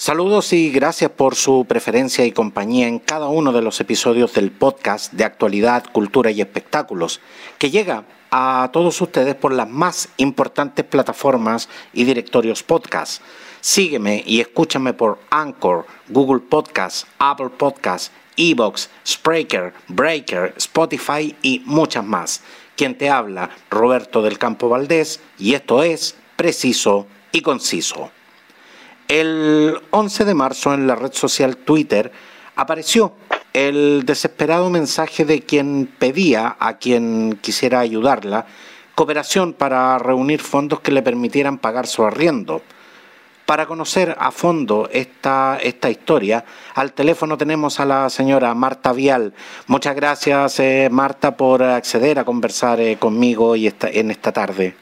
Saludos 0.00 0.52
y 0.52 0.70
gracias 0.70 1.10
por 1.10 1.34
su 1.34 1.64
preferencia 1.64 2.24
y 2.24 2.30
compañía 2.30 2.86
en 2.86 3.00
cada 3.00 3.26
uno 3.26 3.50
de 3.50 3.62
los 3.62 3.80
episodios 3.80 4.32
del 4.32 4.52
podcast 4.52 5.12
de 5.12 5.24
actualidad, 5.24 5.86
cultura 5.90 6.30
y 6.30 6.40
espectáculos, 6.40 7.20
que 7.58 7.72
llega 7.72 8.04
a 8.30 8.70
todos 8.72 9.00
ustedes 9.00 9.34
por 9.34 9.52
las 9.52 9.68
más 9.68 10.10
importantes 10.16 10.84
plataformas 10.84 11.68
y 11.92 12.04
directorios 12.04 12.62
podcast. 12.62 13.22
Sígueme 13.60 14.22
y 14.24 14.40
escúchame 14.40 14.94
por 14.94 15.18
Anchor, 15.30 15.84
Google 16.08 16.42
Podcast, 16.48 17.08
Apple 17.18 17.50
Podcast, 17.58 18.12
Evox, 18.36 18.90
Spreaker, 19.04 19.72
Breaker, 19.88 20.54
Spotify 20.58 21.34
y 21.42 21.60
muchas 21.64 22.04
más. 22.04 22.42
Quien 22.76 22.96
te 22.96 23.10
habla, 23.10 23.50
Roberto 23.68 24.22
del 24.22 24.38
Campo 24.38 24.68
Valdés, 24.68 25.18
y 25.40 25.54
esto 25.54 25.82
es 25.82 26.14
Preciso 26.36 27.08
y 27.32 27.40
Conciso. 27.40 28.12
El 29.08 29.80
11 29.90 30.24
de 30.26 30.34
marzo 30.34 30.74
en 30.74 30.86
la 30.86 30.94
red 30.94 31.12
social 31.12 31.56
Twitter 31.56 32.12
apareció 32.56 33.14
el 33.54 34.04
desesperado 34.04 34.68
mensaje 34.68 35.24
de 35.24 35.40
quien 35.40 35.90
pedía 35.98 36.56
a 36.60 36.76
quien 36.76 37.38
quisiera 37.40 37.80
ayudarla 37.80 38.46
cooperación 38.98 39.52
para 39.52 39.96
reunir 40.00 40.42
fondos 40.42 40.80
que 40.80 40.90
le 40.90 41.02
permitieran 41.02 41.58
pagar 41.58 41.86
su 41.86 42.04
arriendo. 42.04 42.62
Para 43.46 43.64
conocer 43.64 44.16
a 44.18 44.32
fondo 44.32 44.88
esta, 44.92 45.56
esta 45.62 45.88
historia, 45.88 46.44
al 46.74 46.92
teléfono 46.92 47.38
tenemos 47.38 47.78
a 47.78 47.84
la 47.84 48.10
señora 48.10 48.52
Marta 48.54 48.92
Vial. 48.92 49.34
Muchas 49.68 49.94
gracias, 49.94 50.58
eh, 50.58 50.88
Marta, 50.90 51.36
por 51.36 51.62
acceder 51.62 52.18
a 52.18 52.24
conversar 52.24 52.80
eh, 52.80 52.96
conmigo 52.98 53.54
y 53.54 53.68
esta, 53.68 53.88
en 53.88 54.10
esta 54.10 54.32
tarde. 54.32 54.74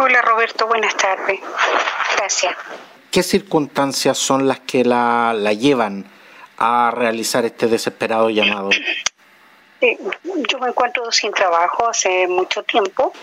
Hola, 0.00 0.22
Roberto, 0.22 0.66
buenas 0.66 0.96
tardes. 0.96 1.38
Gracias. 2.16 2.56
¿Qué 3.16 3.22
circunstancias 3.22 4.18
son 4.18 4.46
las 4.46 4.60
que 4.60 4.84
la, 4.84 5.32
llevan 5.58 6.04
a 6.58 6.90
realizar 6.94 7.46
este 7.46 7.66
desesperado 7.66 8.28
llamado? 8.28 8.68
Eh, 9.80 9.96
yo 10.50 10.58
me 10.58 10.68
encuentro 10.68 11.10
sin 11.10 11.32
trabajo 11.32 11.88
hace 11.88 12.28
mucho 12.28 12.62
tiempo. 12.64 13.14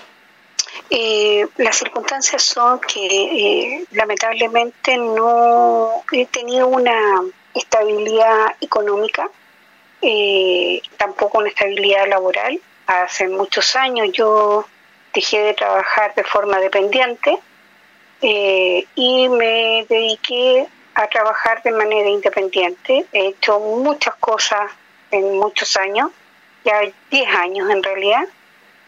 Eh, 0.90 1.45
las 1.58 1.78
circunstancias 1.78 2.42
son 2.42 2.80
que 2.80 3.06
eh, 3.06 3.86
lamentablemente 3.92 4.98
no 4.98 6.02
he 6.12 6.25
tenido 6.25 6.70
una 6.70 7.22
estabilidad 7.53 8.56
económica, 8.62 9.30
tampoco 10.98 11.38
una 11.38 11.50
estabilidad 11.50 12.08
laboral. 12.08 12.59
Hace 12.88 13.28
muchos 13.28 13.75
años 13.75 14.09
yo 14.12 14.66
dejé 15.14 15.38
de 15.44 15.53
trabajar 15.53 16.16
de 16.16 16.23
forma 16.23 16.58
dependiente 16.58 17.40
eh, 18.26 18.88
y 18.96 19.28
me 19.28 19.86
dediqué 19.90 20.66
a 20.96 21.08
trabajar 21.08 21.62
de 21.62 21.72
manera 21.72 22.08
independiente. 22.10 23.06
He 23.12 23.28
hecho 23.28 23.60
muchas 23.60 24.16
cosas 24.16 24.72
en 25.12 25.38
muchos 25.38 25.76
años, 25.76 26.10
ya 26.64 26.80
10 27.12 27.36
años 27.36 27.70
en 27.70 27.84
realidad, 27.84 28.26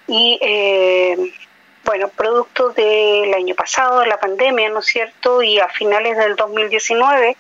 y 0.08 0.40
eh, 0.42 1.34
bueno, 1.84 2.08
producto 2.08 2.70
del 2.70 3.34
año 3.34 3.56
pasado, 3.56 4.00
de 4.00 4.08
la 4.08 4.20
pandemia, 4.20 4.70
¿no 4.70 4.80
es 4.80 4.86
cierto? 4.86 5.44
Y 5.44 5.60
a 5.60 5.68
finales 5.68 6.18
del 6.18 6.38
2019, 6.38 7.36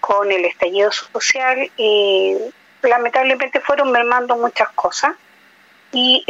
con 0.00 0.30
el 0.30 0.44
estallido 0.44 0.92
social, 0.92 1.70
eh, 1.78 2.50
lamentablemente 2.82 3.60
fueron 3.60 3.90
mermando 3.90 4.36
muchas 4.36 4.68
cosas. 4.72 5.16
Y 5.92 6.22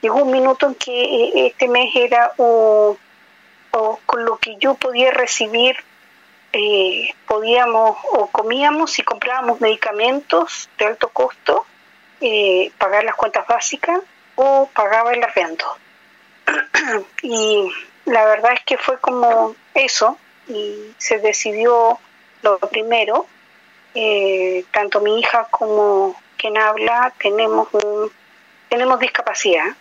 llegó 0.00 0.22
un 0.22 0.30
minuto 0.30 0.68
en 0.68 0.76
que 0.76 1.48
este 1.48 1.66
mes 1.66 1.90
era 1.96 2.30
un 2.36 2.96
o 3.72 4.00
con 4.06 4.24
lo 4.24 4.38
que 4.38 4.56
yo 4.56 4.74
podía 4.74 5.10
recibir, 5.10 5.76
eh, 6.52 7.14
podíamos 7.26 7.96
o 8.12 8.28
comíamos 8.28 8.98
y 8.98 9.02
comprábamos 9.02 9.60
medicamentos 9.60 10.70
de 10.78 10.86
alto 10.86 11.08
costo, 11.10 11.66
eh, 12.20 12.72
pagar 12.78 13.04
las 13.04 13.14
cuentas 13.14 13.46
básicas 13.46 14.00
o 14.36 14.68
pagaba 14.74 15.12
el 15.12 15.22
arriendo. 15.22 15.64
y 17.22 17.70
la 18.06 18.24
verdad 18.24 18.52
es 18.54 18.64
que 18.64 18.78
fue 18.78 18.98
como 18.98 19.54
eso 19.74 20.18
y 20.48 20.94
se 20.96 21.18
decidió 21.18 21.98
lo 22.42 22.58
primero. 22.58 23.26
Eh, 23.94 24.64
tanto 24.70 25.00
mi 25.00 25.18
hija 25.18 25.48
como 25.50 26.14
quien 26.36 26.56
habla 26.56 27.12
tenemos 27.18 27.68
un, 27.72 28.12
tenemos 28.68 29.00
discapacidad 29.00 29.74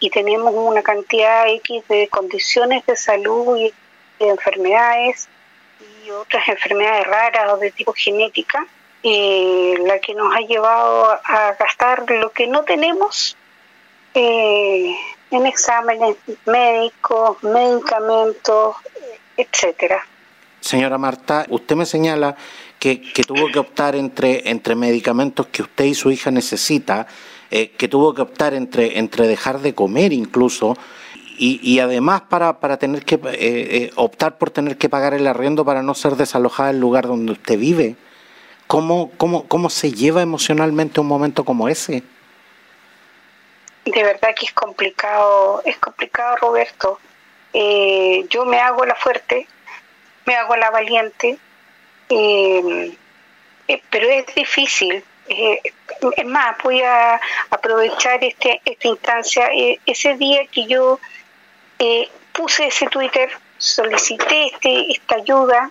y 0.00 0.10
tenemos 0.10 0.52
una 0.54 0.82
cantidad 0.82 1.48
X 1.48 1.82
de 1.88 2.08
condiciones 2.08 2.84
de 2.86 2.96
salud 2.96 3.56
y 3.56 3.72
de 4.18 4.28
enfermedades 4.28 5.28
y 6.04 6.10
otras 6.10 6.48
enfermedades 6.48 7.06
raras 7.06 7.52
o 7.52 7.56
de 7.58 7.70
tipo 7.70 7.92
genética, 7.92 8.66
eh, 9.02 9.74
la 9.84 9.98
que 10.00 10.14
nos 10.14 10.34
ha 10.34 10.40
llevado 10.40 11.10
a 11.10 11.56
gastar 11.58 12.10
lo 12.10 12.30
que 12.30 12.46
no 12.46 12.64
tenemos 12.64 13.36
eh, 14.14 14.94
en 15.30 15.46
exámenes 15.46 16.16
médicos, 16.46 17.42
medicamentos, 17.42 18.76
etcétera. 19.36 20.04
Señora 20.60 20.98
Marta, 20.98 21.46
usted 21.50 21.76
me 21.76 21.86
señala 21.86 22.36
que, 22.78 23.00
que 23.00 23.22
tuvo 23.22 23.50
que 23.52 23.58
optar 23.58 23.94
entre, 23.94 24.48
entre 24.50 24.74
medicamentos 24.74 25.46
que 25.46 25.62
usted 25.62 25.84
y 25.84 25.94
su 25.94 26.10
hija 26.10 26.30
necesita 26.30 27.06
eh, 27.50 27.70
que 27.70 27.88
tuvo 27.88 28.14
que 28.14 28.20
optar 28.20 28.52
entre, 28.52 28.98
entre 28.98 29.26
dejar 29.26 29.60
de 29.60 29.74
comer 29.74 30.12
incluso 30.12 30.76
y, 31.40 31.78
además 31.78 32.22
para, 32.22 32.58
para 32.58 32.78
tener 32.78 33.04
que 33.04 33.14
eh, 33.14 33.20
eh, 33.32 33.90
optar 33.94 34.38
por 34.38 34.50
tener 34.50 34.76
que 34.76 34.88
pagar 34.88 35.14
el 35.14 35.26
arriendo 35.26 35.64
para 35.64 35.84
no 35.84 35.94
ser 35.94 36.16
desalojada 36.16 36.72
del 36.72 36.80
lugar 36.80 37.06
donde 37.06 37.32
usted 37.32 37.56
vive. 37.56 37.94
¿Cómo, 38.66 39.12
cómo, 39.16 39.46
cómo 39.46 39.70
se 39.70 39.92
lleva 39.92 40.20
emocionalmente 40.20 41.00
un 41.00 41.06
momento 41.06 41.44
como 41.44 41.68
ese? 41.68 42.02
De 43.84 44.02
verdad 44.02 44.34
que 44.38 44.46
es 44.46 44.52
complicado, 44.52 45.62
es 45.64 45.78
complicado 45.78 46.36
Roberto. 46.36 46.98
yo 47.54 48.44
me 48.44 48.58
hago 48.58 48.84
la 48.84 48.96
fuerte, 48.96 49.46
me 50.26 50.34
hago 50.34 50.56
la 50.56 50.70
valiente, 50.70 51.38
pero 52.08 54.10
es 54.10 54.34
difícil 54.34 55.04
eh, 55.28 55.60
es 56.16 56.26
más, 56.26 56.56
voy 56.62 56.82
a 56.82 57.20
aprovechar 57.50 58.22
este, 58.24 58.60
esta 58.64 58.88
instancia. 58.88 59.48
Eh, 59.54 59.80
ese 59.86 60.14
día 60.14 60.46
que 60.46 60.66
yo 60.66 61.00
eh, 61.78 62.08
puse 62.32 62.66
ese 62.66 62.86
Twitter, 62.86 63.30
solicité 63.56 64.46
este, 64.46 64.92
esta 64.92 65.16
ayuda, 65.16 65.70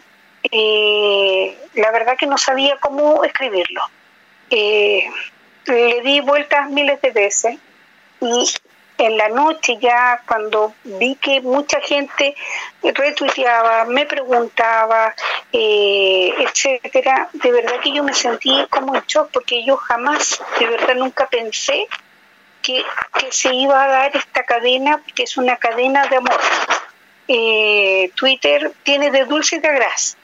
la 1.73 1.91
verdad 1.91 2.17
que 2.17 2.25
no 2.25 2.37
sabía 2.37 2.77
cómo 2.77 3.23
escribirlo. 3.23 3.81
le 4.49 6.01
di 6.03 6.21
vueltas 6.21 6.69
miles 6.69 7.01
de 7.01 7.11
veces 7.11 7.57
y 8.21 8.53
en 8.97 9.17
la 9.17 9.29
noche 9.29 9.77
ya 9.79 10.21
cuando 10.27 10.73
vi 10.83 11.15
que 11.15 11.41
mucha 11.41 11.79
gente 11.81 12.35
retuiteaba, 12.81 13.85
me 13.85 14.05
preguntaba, 14.05 15.13
eh, 15.51 16.33
etcétera, 16.39 17.29
de 17.33 17.51
verdad 17.51 17.79
que 17.81 17.93
yo 17.93 18.03
me 18.03 18.13
sentí 18.13 18.65
como 18.69 18.95
en 18.95 19.03
shock 19.05 19.29
porque 19.31 19.63
yo 19.63 19.77
jamás, 19.77 20.41
de 20.59 20.65
verdad 20.65 20.95
nunca 20.95 21.27
pensé 21.27 21.87
que, 22.61 22.83
se 23.29 23.53
iba 23.53 23.83
a 23.83 23.87
dar 23.87 24.15
esta 24.15 24.43
cadena, 24.43 25.01
que 25.15 25.23
es 25.23 25.37
una 25.37 25.57
cadena 25.57 26.07
de 26.07 26.17
amor. 26.17 26.39
Eh, 27.27 28.11
Twitter 28.15 28.71
tiene 28.83 29.11
de 29.11 29.25
dulce 29.25 29.57
y 29.57 29.59
de 29.59 29.73
gras, 29.73 30.17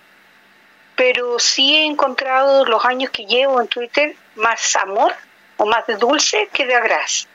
pero 0.95 1.37
sí 1.39 1.75
he 1.75 1.85
encontrado 1.85 2.65
los 2.65 2.83
años 2.85 3.11
que 3.11 3.25
llevo 3.25 3.61
en 3.61 3.67
Twitter 3.67 4.15
más 4.35 4.75
amor 4.77 5.13
o 5.57 5.65
más 5.65 5.85
de 5.85 5.95
dulce 5.97 6.49
que 6.51 6.65
de 6.65 6.75
agraz. 6.75 7.27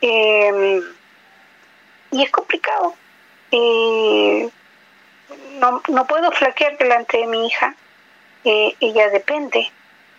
Eh, 0.00 0.80
y 2.10 2.22
es 2.22 2.30
complicado. 2.30 2.94
Eh, 3.50 4.48
no, 5.58 5.82
no 5.88 6.06
puedo 6.06 6.30
flaquear 6.32 6.76
delante 6.78 7.18
de 7.18 7.26
mi 7.26 7.46
hija. 7.46 7.74
Eh, 8.44 8.74
ella 8.80 9.08
depende 9.10 9.70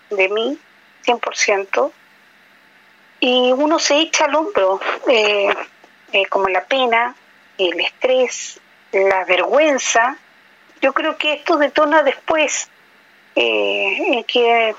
de 0.10 0.30
mí 0.30 0.58
100%. 1.06 1.92
Y 3.20 3.52
uno 3.52 3.78
se 3.78 4.00
echa 4.00 4.26
al 4.26 4.36
hombro, 4.36 4.80
eh, 5.08 5.54
como 6.30 6.48
la 6.50 6.64
pena, 6.64 7.16
el 7.58 7.80
estrés, 7.80 8.60
la 8.92 9.26
vergüenza. 9.26 10.18
Yo 10.82 10.94
creo 10.94 11.18
que 11.18 11.34
esto 11.34 11.58
detona 11.58 12.02
después, 12.02 12.70
en 13.36 14.24
que 14.24 14.76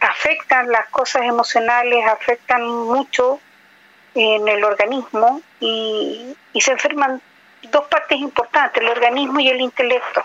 afectan 0.00 0.70
las 0.70 0.88
cosas 0.90 1.22
emocionales, 1.22 2.06
afectan 2.06 2.64
mucho 2.64 3.40
en 4.14 4.48
el 4.48 4.64
organismo 4.64 5.40
y, 5.60 6.36
se 6.60 6.72
enferman 6.72 7.20
dos 7.70 7.86
partes 7.88 8.18
importantes, 8.18 8.82
el 8.82 8.88
organismo 8.88 9.40
y 9.40 9.48
el 9.48 9.60
intelecto. 9.60 10.22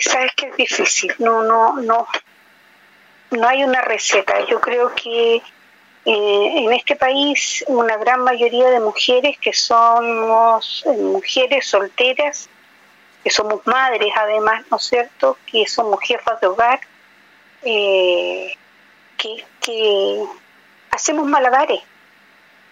Sabes 0.00 0.32
que 0.36 0.46
es 0.46 0.56
difícil, 0.56 1.14
no, 1.18 1.42
no, 1.42 1.76
no, 1.80 2.06
no 3.30 3.48
hay 3.48 3.64
una 3.64 3.82
receta. 3.82 4.46
Yo 4.46 4.60
creo 4.60 4.94
que 4.94 5.36
eh, 5.36 5.42
en 6.04 6.72
este 6.72 6.96
país 6.96 7.64
una 7.66 7.96
gran 7.96 8.20
mayoría 8.20 8.70
de 8.70 8.80
mujeres 8.80 9.38
que 9.38 9.52
somos 9.52 10.84
eh, 10.86 10.96
mujeres 10.96 11.66
solteras 11.66 12.48
que 13.22 13.30
somos 13.30 13.66
madres 13.66 14.12
además, 14.16 14.64
¿no 14.70 14.76
es 14.76 14.84
cierto?, 14.84 15.38
que 15.46 15.66
somos 15.66 16.00
jefas 16.00 16.40
de 16.40 16.46
hogar, 16.46 16.80
eh, 17.62 18.52
que, 19.16 19.44
que 19.60 20.24
hacemos 21.02 21.26
malabares, 21.26 21.80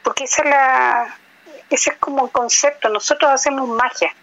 porque 0.05 0.25
esa 0.25 0.43
es 0.43 0.49
la, 0.51 1.19
ese 1.69 1.91
es 1.91 1.97
como 1.97 2.23
un 2.23 2.29
concepto, 2.29 2.89
nosotros 2.89 3.29
hacemos 3.29 3.69
magia. 3.69 4.15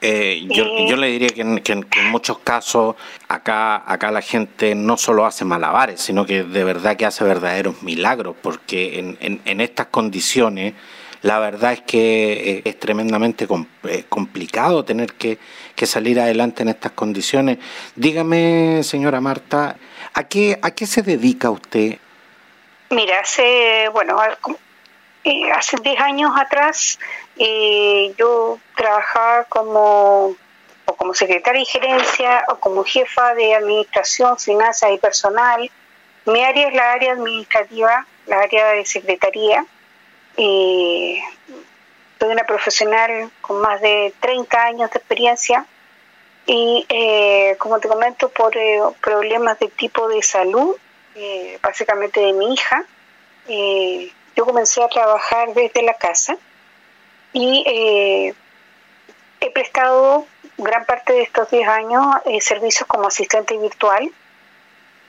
Eh, 0.00 0.46
yo, 0.48 0.64
yo, 0.88 0.96
le 0.96 1.08
diría 1.08 1.28
que 1.28 1.42
en, 1.42 1.84
muchos 2.10 2.38
casos 2.38 2.96
acá, 3.28 3.82
acá 3.86 4.10
la 4.10 4.22
gente 4.22 4.74
no 4.74 4.96
solo 4.96 5.26
hace 5.26 5.44
malabares, 5.44 6.00
sino 6.00 6.24
que 6.24 6.44
de 6.44 6.64
verdad 6.64 6.96
que 6.96 7.04
hace 7.04 7.22
verdaderos 7.22 7.82
milagros, 7.82 8.34
porque 8.40 8.98
en, 8.98 9.42
en, 9.44 9.60
estas 9.60 9.88
condiciones 9.88 10.72
la 11.20 11.38
verdad 11.38 11.74
es 11.74 11.82
que 11.82 12.32
eh, 12.32 12.62
es 12.64 12.80
tremendamente 12.80 13.46
eh, 13.84 14.04
complicado 14.08 14.86
tener 14.86 15.12
que, 15.12 15.36
que, 15.76 15.84
salir 15.84 16.18
adelante 16.18 16.62
en 16.62 16.70
estas 16.70 16.92
condiciones. 16.92 17.58
Dígame, 17.94 18.80
señora 18.82 19.20
Marta, 19.20 19.76
¿a 20.14 20.24
qué, 20.24 20.58
a 20.62 20.70
qué 20.70 20.86
se 20.86 21.02
dedica 21.02 21.50
usted? 21.50 21.98
Mira, 22.90 23.20
hace, 23.20 23.88
bueno, 23.92 24.18
eh, 25.22 25.52
hace 25.52 25.76
10 25.76 26.00
años 26.00 26.32
atrás 26.36 26.98
eh, 27.36 28.12
yo 28.18 28.58
trabajaba 28.76 29.44
como, 29.44 30.34
o 30.86 30.94
como 30.96 31.14
secretaria 31.14 31.62
y 31.62 31.66
gerencia 31.66 32.44
o 32.48 32.56
como 32.56 32.82
jefa 32.82 33.34
de 33.34 33.54
administración, 33.54 34.36
finanzas 34.38 34.90
y 34.92 34.98
personal. 34.98 35.70
Mi 36.26 36.42
área 36.42 36.66
es 36.66 36.74
la 36.74 36.92
área 36.92 37.12
administrativa, 37.12 38.06
la 38.26 38.40
área 38.40 38.72
de 38.72 38.84
secretaría. 38.84 39.64
Eh, 40.36 41.22
soy 42.18 42.28
una 42.28 42.42
profesional 42.42 43.30
con 43.40 43.60
más 43.60 43.80
de 43.80 44.12
30 44.18 44.64
años 44.64 44.90
de 44.90 44.98
experiencia 44.98 45.64
y, 46.44 46.84
eh, 46.88 47.54
como 47.60 47.78
te 47.78 47.86
comento, 47.86 48.30
por 48.30 48.52
problemas 49.00 49.60
de 49.60 49.68
tipo 49.68 50.08
de 50.08 50.22
salud, 50.24 50.74
básicamente 51.62 52.20
de 52.20 52.32
mi 52.32 52.54
hija, 52.54 52.84
yo 54.36 54.46
comencé 54.46 54.82
a 54.82 54.88
trabajar 54.88 55.52
desde 55.54 55.82
la 55.82 55.94
casa 55.94 56.36
y 57.32 57.64
eh, 57.66 58.34
he 59.40 59.50
prestado 59.50 60.26
gran 60.58 60.84
parte 60.84 61.12
de 61.12 61.22
estos 61.22 61.50
10 61.50 61.68
años 61.68 62.04
eh, 62.26 62.40
servicios 62.40 62.86
como 62.86 63.08
asistente 63.08 63.56
virtual, 63.56 64.10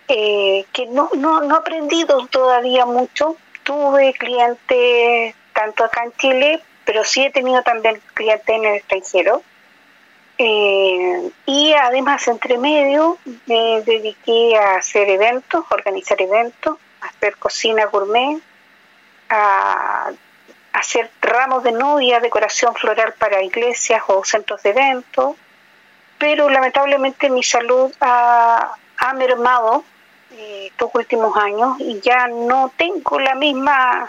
eh, 0.07 0.65
que 0.73 0.85
no, 0.87 1.09
no, 1.15 1.41
no 1.41 1.55
he 1.55 1.57
aprendido 1.57 2.27
todavía 2.27 2.85
mucho. 2.85 3.37
Tuve 3.63 4.13
clientes 4.13 5.35
tanto 5.53 5.83
acá 5.83 6.03
en 6.03 6.13
Chile, 6.13 6.61
pero 6.85 7.03
sí 7.03 7.23
he 7.23 7.31
tenido 7.31 7.61
también 7.63 8.01
clientes 8.13 8.49
en 8.49 8.65
el 8.65 8.75
extranjero. 8.77 9.43
Y 10.43 11.73
además, 11.73 12.27
entre 12.27 12.57
medio, 12.57 13.17
me 13.45 13.81
dediqué 13.81 14.57
a 14.57 14.75
hacer 14.75 15.09
eventos, 15.09 15.65
organizar 15.69 16.21
eventos, 16.21 16.77
a 17.01 17.07
hacer 17.07 17.37
cocina 17.37 17.85
gourmet, 17.85 18.39
a 19.29 20.11
hacer 20.73 21.11
ramos 21.21 21.63
de 21.63 21.71
novia, 21.71 22.19
decoración 22.19 22.73
floral 22.75 23.13
para 23.17 23.43
iglesias 23.43 24.03
o 24.07 24.23
centros 24.23 24.63
de 24.63 24.71
eventos, 24.71 25.35
pero 26.17 26.49
lamentablemente 26.49 27.29
mi 27.29 27.43
salud 27.43 27.91
ha, 27.99 28.77
mermado 29.15 29.83
eh, 30.31 30.67
estos 30.67 30.91
últimos 30.93 31.35
años 31.35 31.77
y 31.79 31.99
ya 31.99 32.27
no 32.27 32.71
tengo 32.77 33.19
la 33.19 33.35
misma, 33.35 34.07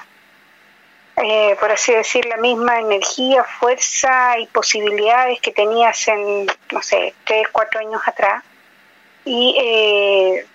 eh, 1.22 1.56
por 1.58 1.70
así 1.70 1.92
decir, 1.92 2.26
la 2.26 2.36
misma 2.36 2.80
energía, 2.80 3.44
fuerza 3.44 4.38
y 4.38 4.46
posibilidades 4.46 5.40
que 5.40 5.52
tenía 5.52 5.90
hace, 5.90 6.14
no 6.70 6.82
sé, 6.82 7.14
tres, 7.24 7.46
cuatro 7.52 7.80
años 7.80 8.00
atrás. 8.06 8.42
Y 9.24 9.54
eh, 9.58 10.46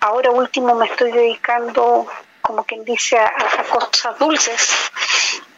ahora 0.00 0.30
último 0.30 0.74
me 0.74 0.86
estoy 0.86 1.12
dedicando 1.12 2.06
como 2.46 2.62
quien 2.62 2.84
dice, 2.84 3.18
a, 3.18 3.34
cosas 3.72 4.16
dulces, 4.20 4.72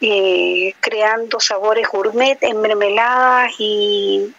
eh, 0.01 0.73
creando 0.79 1.39
sabores 1.39 1.87
gourmet 1.87 2.37
en 2.41 2.59
mermeladas 2.61 3.53
y, 3.59 4.33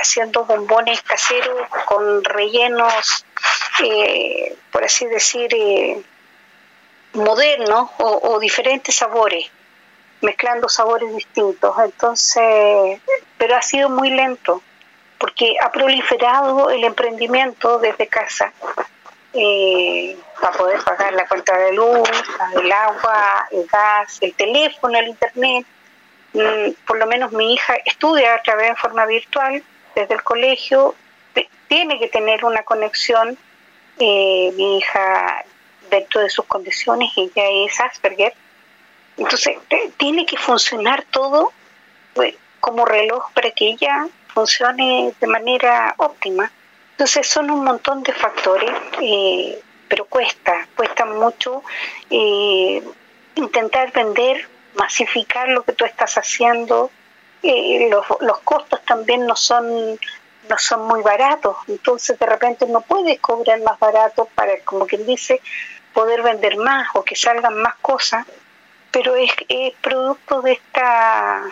haciendo 0.00 0.44
bombones 0.44 1.02
caseros 1.02 1.68
con 1.86 2.22
rellenos, 2.22 3.24
eh, 3.82 4.56
por 4.70 4.84
así 4.84 5.06
decir, 5.06 5.52
eh, 5.52 6.00
modernos 7.14 7.90
o, 7.98 8.38
diferentes 8.38 8.94
sabores, 8.94 9.50
mezclando 10.26 10.68
sabores 10.68 11.14
distintos. 11.14 11.74
Entonces, 11.78 13.00
pero 13.38 13.56
ha 13.56 13.62
sido 13.62 13.88
muy 13.88 14.10
lento 14.10 14.60
porque 15.18 15.56
ha 15.62 15.70
proliferado 15.70 16.68
el 16.70 16.84
emprendimiento 16.84 17.78
desde 17.78 18.06
casa 18.06 18.52
eh, 19.32 20.16
para 20.40 20.56
poder 20.56 20.82
pagar 20.84 21.12
la 21.14 21.26
cuenta 21.26 21.56
de 21.56 21.72
luz, 21.72 22.10
el 22.60 22.70
agua, 22.72 23.48
el 23.50 23.66
gas, 23.66 24.18
el 24.20 24.34
teléfono, 24.34 24.98
el 24.98 25.08
internet. 25.08 25.66
Mm, 26.32 26.72
por 26.86 26.98
lo 26.98 27.06
menos 27.06 27.32
mi 27.32 27.54
hija 27.54 27.76
estudia 27.84 28.34
a 28.34 28.42
través 28.42 28.68
de 28.70 28.76
forma 28.76 29.06
virtual 29.06 29.62
desde 29.94 30.14
el 30.14 30.22
colegio, 30.22 30.94
tiene 31.68 31.98
que 31.98 32.08
tener 32.08 32.44
una 32.44 32.62
conexión. 32.62 33.36
Eh, 33.98 34.52
mi 34.56 34.78
hija, 34.78 35.44
dentro 35.90 36.20
de 36.20 36.28
sus 36.28 36.44
condiciones, 36.44 37.10
ella 37.16 37.44
es 37.64 37.80
Asperger. 37.80 38.34
Entonces, 39.16 39.56
tiene 39.96 40.26
que 40.26 40.36
funcionar 40.36 41.04
todo 41.10 41.52
pues, 42.14 42.34
como 42.60 42.84
reloj 42.84 43.30
para 43.32 43.50
que 43.50 43.68
ella 43.68 44.06
funcione 44.28 45.14
de 45.18 45.26
manera 45.26 45.94
óptima. 45.98 46.50
Entonces 46.92 47.26
son 47.26 47.50
un 47.50 47.64
montón 47.64 48.02
de 48.02 48.12
factores, 48.12 48.70
eh, 49.00 49.60
pero 49.88 50.06
cuesta, 50.06 50.66
cuesta 50.74 51.04
mucho 51.04 51.62
eh, 52.10 52.82
intentar 53.34 53.92
vender, 53.92 54.48
masificar 54.74 55.48
lo 55.48 55.62
que 55.62 55.72
tú 55.72 55.84
estás 55.84 56.16
haciendo. 56.16 56.90
Eh, 57.42 57.88
los, 57.90 58.04
los 58.20 58.38
costos 58.40 58.82
también 58.84 59.26
no 59.26 59.36
son 59.36 59.98
no 60.48 60.58
son 60.58 60.86
muy 60.86 61.02
baratos, 61.02 61.56
entonces 61.66 62.18
de 62.18 62.26
repente 62.26 62.66
no 62.66 62.80
puedes 62.80 63.18
cobrar 63.20 63.60
más 63.62 63.78
barato 63.78 64.28
para, 64.34 64.58
como 64.60 64.86
quien 64.86 65.04
dice, 65.06 65.40
poder 65.92 66.22
vender 66.22 66.56
más 66.56 66.88
o 66.94 67.02
que 67.02 67.16
salgan 67.16 67.60
más 67.62 67.74
cosas, 67.76 68.26
pero 68.96 69.14
es, 69.14 69.30
producto 69.82 70.40
de 70.40 70.52
esta 70.52 71.42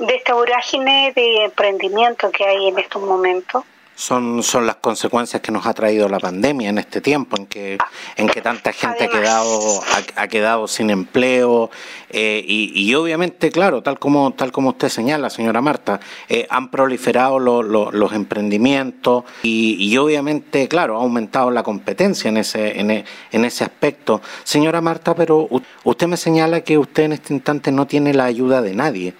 de 0.00 0.16
esta 0.16 0.34
vorágine 0.34 1.12
de 1.14 1.44
emprendimiento 1.44 2.28
que 2.32 2.44
hay 2.44 2.66
en 2.66 2.78
estos 2.80 3.00
momentos 3.02 3.62
son, 4.00 4.42
son 4.42 4.66
las 4.66 4.76
consecuencias 4.76 5.42
que 5.42 5.52
nos 5.52 5.66
ha 5.66 5.74
traído 5.74 6.08
la 6.08 6.18
pandemia 6.18 6.70
en 6.70 6.78
este 6.78 7.02
tiempo, 7.02 7.36
en 7.36 7.46
que, 7.46 7.76
en 8.16 8.28
que 8.28 8.40
tanta 8.40 8.72
gente 8.72 9.04
ha 9.04 9.08
quedado, 9.08 9.82
ha, 10.16 10.26
quedado 10.28 10.66
sin 10.68 10.88
empleo 10.88 11.70
eh, 12.08 12.42
y, 12.46 12.94
obviamente, 12.94 13.50
claro, 13.50 13.82
tal 13.82 13.98
como, 13.98 14.32
tal 14.32 14.52
como 14.52 14.70
usted 14.70 14.88
señala, 14.88 15.28
señora 15.28 15.60
Marta, 15.60 16.00
eh, 16.30 16.46
han 16.48 16.70
proliferado 16.70 17.38
los 17.38 18.12
emprendimientos 18.14 19.24
y, 19.42 19.94
obviamente, 19.98 20.66
claro, 20.66 20.96
ha 20.96 21.02
aumentado 21.02 21.50
la 21.50 21.62
competencia 21.62 22.30
en 22.30 22.38
ese, 22.38 22.80
en, 22.80 22.90
en 22.90 23.44
ese 23.44 23.64
aspecto. 23.64 24.22
Señora 24.44 24.80
Marta, 24.80 25.14
pero 25.14 25.46
usted 25.84 26.06
me 26.06 26.16
señala 26.16 26.62
que 26.62 26.78
usted 26.78 27.02
en 27.02 27.12
este 27.12 27.34
instante 27.34 27.70
no 27.70 27.86
tiene 27.86 28.14
la 28.14 28.24
ayuda 28.24 28.62
de 28.62 28.72
nadie. 28.74 29.14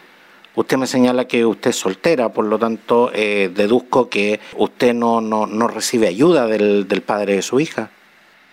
Usted 0.60 0.76
me 0.76 0.86
señala 0.86 1.24
que 1.24 1.46
usted 1.46 1.70
es 1.70 1.76
soltera, 1.76 2.28
por 2.28 2.44
lo 2.44 2.58
tanto 2.58 3.10
eh, 3.14 3.48
deduzco 3.50 4.10
que 4.10 4.40
usted 4.56 4.92
no, 4.92 5.22
no, 5.22 5.46
no 5.46 5.68
recibe 5.68 6.06
ayuda 6.06 6.46
del, 6.46 6.86
del, 6.86 7.00
padre 7.00 7.36
de 7.36 7.40
su 7.40 7.60
hija. 7.60 7.88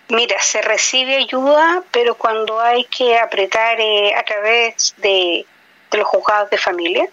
Mira, 0.08 0.40
se 0.40 0.62
recibe 0.62 1.16
ayuda, 1.16 1.84
pero 1.90 2.14
cuando 2.14 2.60
hay 2.60 2.84
que 2.84 3.18
apretar 3.18 3.78
eh, 3.78 4.14
a 4.14 4.22
través 4.22 4.94
de, 4.96 5.44
los 5.92 6.06
juzgados 6.06 6.48
de 6.48 6.56
familia. 6.56 7.06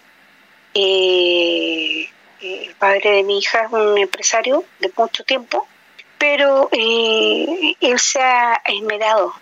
Eh, 0.72 2.08
el 2.40 2.74
padre 2.76 3.10
de 3.16 3.22
mi 3.22 3.40
hija 3.40 3.64
es 3.64 3.72
un 3.72 3.98
empresario 3.98 4.64
de 4.78 4.90
mucho 4.96 5.24
tiempo, 5.24 5.68
pero 6.16 6.70
él 6.72 7.98
se 7.98 8.22
ha 8.22 8.62
esmerado 8.64 9.34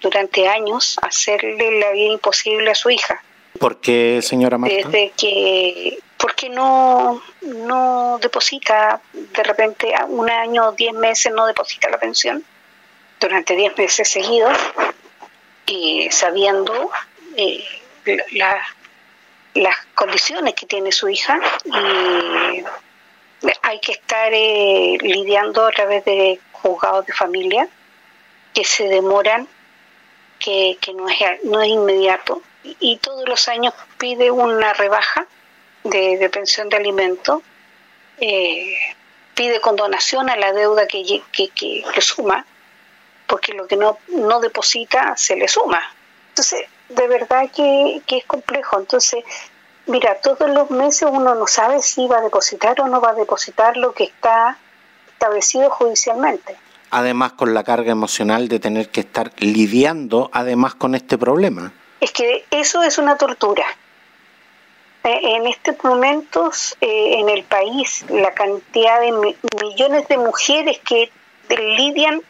durante 0.00 0.48
años 0.48 0.98
hacerle 1.02 1.80
la 1.80 1.90
vida 1.90 2.14
imposible 2.14 2.70
a 2.70 2.74
su 2.74 2.88
hija 2.88 3.22
¿Por 3.62 3.76
qué, 3.76 4.18
señora 4.22 4.58
Marta? 4.58 4.74
Desde 4.74 5.12
que, 5.16 6.00
porque 6.16 6.48
no, 6.48 7.22
no 7.42 8.18
deposita, 8.20 9.00
de 9.12 9.42
repente, 9.44 9.94
un 10.08 10.28
año 10.28 10.70
o 10.70 10.72
diez 10.72 10.92
meses 10.92 11.32
no 11.32 11.46
deposita 11.46 11.88
la 11.88 12.00
pensión, 12.00 12.42
durante 13.20 13.54
diez 13.54 13.78
meses 13.78 14.08
seguidos, 14.08 14.58
y 15.66 16.08
sabiendo 16.10 16.90
eh, 17.36 17.64
las 19.54 19.76
condiciones 19.94 20.54
que 20.54 20.66
tiene 20.66 20.90
su 20.90 21.08
hija 21.08 21.38
y 21.64 22.64
hay 23.62 23.78
que 23.78 23.92
estar 23.92 24.32
eh, 24.34 24.98
lidiando 25.02 25.64
a 25.64 25.70
través 25.70 26.04
de 26.04 26.40
juzgados 26.50 27.06
de 27.06 27.12
familia 27.12 27.68
que 28.52 28.64
se 28.64 28.88
demoran, 28.88 29.46
que, 30.40 30.78
que 30.80 30.92
no, 30.94 31.08
es, 31.08 31.44
no 31.44 31.62
es 31.62 31.68
inmediato 31.68 32.42
y 32.64 32.96
todos 32.98 33.28
los 33.28 33.48
años 33.48 33.74
pide 33.98 34.30
una 34.30 34.72
rebaja 34.72 35.26
de, 35.84 36.28
pensión 36.30 36.68
de 36.68 36.76
alimento 36.76 37.42
eh, 38.18 38.76
pide 39.34 39.60
condonación 39.60 40.30
a 40.30 40.36
la 40.36 40.52
deuda 40.52 40.86
que, 40.86 41.22
que, 41.32 41.50
que, 41.50 42.00
suma, 42.00 42.44
porque 43.26 43.54
lo 43.54 43.66
que 43.66 43.76
no, 43.76 43.98
no 44.08 44.40
deposita 44.40 45.16
se 45.16 45.36
le 45.36 45.48
suma. 45.48 45.82
Entonces, 46.28 46.66
de 46.88 47.08
verdad 47.08 47.50
que, 47.50 48.02
que 48.06 48.18
es 48.18 48.24
complejo. 48.26 48.78
Entonces, 48.78 49.24
mira, 49.86 50.20
todos 50.20 50.50
los 50.50 50.70
meses 50.70 51.08
uno 51.10 51.34
no 51.34 51.46
sabe 51.46 51.82
si 51.82 52.06
va 52.06 52.18
a 52.18 52.22
depositar 52.22 52.80
o 52.80 52.88
no 52.88 53.00
va 53.00 53.10
a 53.10 53.14
depositar 53.14 53.76
lo 53.76 53.92
que 53.92 54.04
está 54.04 54.58
establecido 55.08 55.70
judicialmente. 55.70 56.56
Además, 56.90 57.32
con 57.32 57.54
la 57.54 57.64
carga 57.64 57.90
emocional 57.90 58.48
de 58.48 58.60
tener 58.60 58.90
que 58.90 59.00
estar 59.00 59.32
lidiando 59.38 60.30
además 60.32 60.74
con 60.74 60.94
este 60.94 61.16
problema. 61.16 61.72
Es 62.02 62.10
que 62.10 62.44
eso 62.50 62.82
es 62.82 62.98
una 62.98 63.16
tortura. 63.16 63.64
Eh, 65.04 65.36
en 65.36 65.46
estos 65.46 65.76
momentos 65.84 66.76
eh, 66.80 67.20
en 67.20 67.28
el 67.28 67.44
país 67.44 68.04
la 68.08 68.34
cantidad 68.34 69.00
de 69.00 69.36
millones 69.62 70.08
de 70.08 70.16
mujeres 70.16 70.80
que 70.80 71.12
lidian 71.48 72.20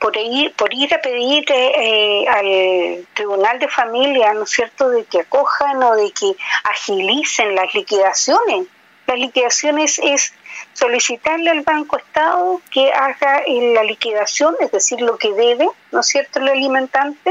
por 0.00 0.16
ir, 0.16 0.52
por 0.54 0.74
ir 0.74 0.92
a 0.92 1.00
pedir 1.00 1.44
eh, 1.48 2.24
al 2.26 3.06
Tribunal 3.14 3.60
de 3.60 3.68
Familia, 3.68 4.34
¿no 4.34 4.42
es 4.42 4.50
cierto?, 4.50 4.90
de 4.90 5.04
que 5.04 5.20
acojan 5.20 5.80
o 5.80 5.94
de 5.94 6.10
que 6.10 6.34
agilicen 6.64 7.54
las 7.54 7.72
liquidaciones. 7.72 8.66
Las 9.06 9.16
liquidaciones 9.16 10.00
es 10.02 10.34
solicitarle 10.72 11.50
al 11.50 11.60
Banco 11.60 11.98
Estado 11.98 12.60
que 12.72 12.92
haga 12.92 13.44
la 13.46 13.84
liquidación, 13.84 14.56
es 14.58 14.72
decir, 14.72 15.00
lo 15.00 15.18
que 15.18 15.32
debe, 15.34 15.68
¿no 15.92 16.00
es 16.00 16.06
cierto?, 16.08 16.40
el 16.40 16.48
alimentante, 16.48 17.30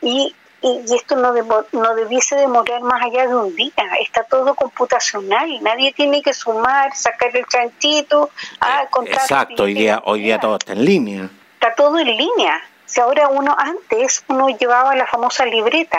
y 0.00 0.34
y, 0.64 0.94
esto 0.94 1.14
no, 1.16 1.34
no 1.72 1.94
debiese 1.94 2.36
demorar 2.36 2.80
más 2.80 3.02
allá 3.02 3.26
de 3.26 3.34
un 3.34 3.54
día, 3.54 3.72
está 4.00 4.24
todo 4.24 4.54
computacional, 4.54 5.62
nadie 5.62 5.92
tiene 5.92 6.22
que 6.22 6.32
sumar, 6.32 6.96
sacar 6.96 7.36
el 7.36 7.46
chanchito, 7.46 8.30
ah, 8.60 8.84
eh, 8.84 9.10
Exacto, 9.10 9.64
hoy 9.64 9.74
día, 9.74 10.00
hoy 10.06 10.22
día 10.22 10.40
todo 10.40 10.56
está 10.56 10.72
en 10.72 10.84
línea. 10.84 11.28
Está 11.54 11.74
todo 11.74 11.98
en 11.98 12.16
línea. 12.16 12.62
Si 12.86 12.98
ahora 13.00 13.28
uno 13.28 13.54
antes 13.58 14.24
uno 14.28 14.48
llevaba 14.48 14.94
la 14.96 15.06
famosa 15.06 15.44
libreta 15.44 15.98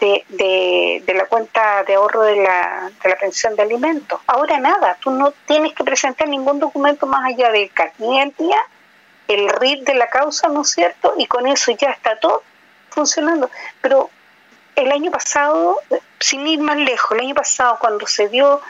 de, 0.00 0.24
de, 0.28 1.02
de 1.06 1.14
la 1.14 1.24
cuenta 1.26 1.82
de 1.84 1.94
ahorro 1.94 2.22
de 2.22 2.36
la, 2.36 2.90
de 3.02 3.08
la 3.08 3.16
pensión 3.16 3.56
de 3.56 3.62
alimentos. 3.62 4.20
Ahora 4.26 4.58
nada, 4.58 4.98
tú 5.00 5.10
no 5.10 5.32
tienes 5.46 5.72
que 5.72 5.84
presentar 5.84 6.28
ningún 6.28 6.58
documento 6.58 7.06
más 7.06 7.24
allá 7.24 7.50
del 7.50 7.70
carnet 7.72 8.34
el 9.28 9.48
RIT 9.48 9.86
de 9.86 9.94
la 9.94 10.08
causa, 10.08 10.48
¿no 10.48 10.62
es 10.62 10.70
cierto? 10.70 11.14
Y 11.18 11.26
con 11.26 11.46
eso 11.46 11.70
ya 11.72 11.90
está 11.90 12.18
todo 12.18 12.42
funcionando. 12.90 13.50
Pero 13.80 14.10
el 14.76 14.92
año 14.92 15.10
pasado, 15.10 15.80
sin 16.20 16.46
ir 16.46 16.60
más 16.60 16.76
lejos, 16.76 17.12
el 17.12 17.20
año 17.20 17.34
pasado 17.34 17.78
cuando 17.80 18.06
se 18.06 18.28
dio, 18.28 18.60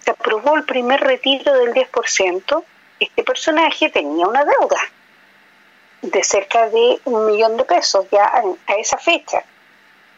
se 0.00 0.10
aprobó 0.10 0.56
el 0.56 0.64
primer 0.64 1.00
retiro 1.00 1.52
del 1.54 1.72
10%, 1.72 2.64
este 3.00 3.24
personaje 3.24 3.90
tenía 3.90 4.26
una 4.26 4.44
deuda 4.44 4.80
de 6.02 6.22
cerca 6.22 6.68
de 6.68 7.00
un 7.04 7.26
millón 7.26 7.56
de 7.56 7.64
pesos 7.64 8.06
ya 8.10 8.24
a, 8.24 8.74
esa 8.74 8.98
fecha. 8.98 9.44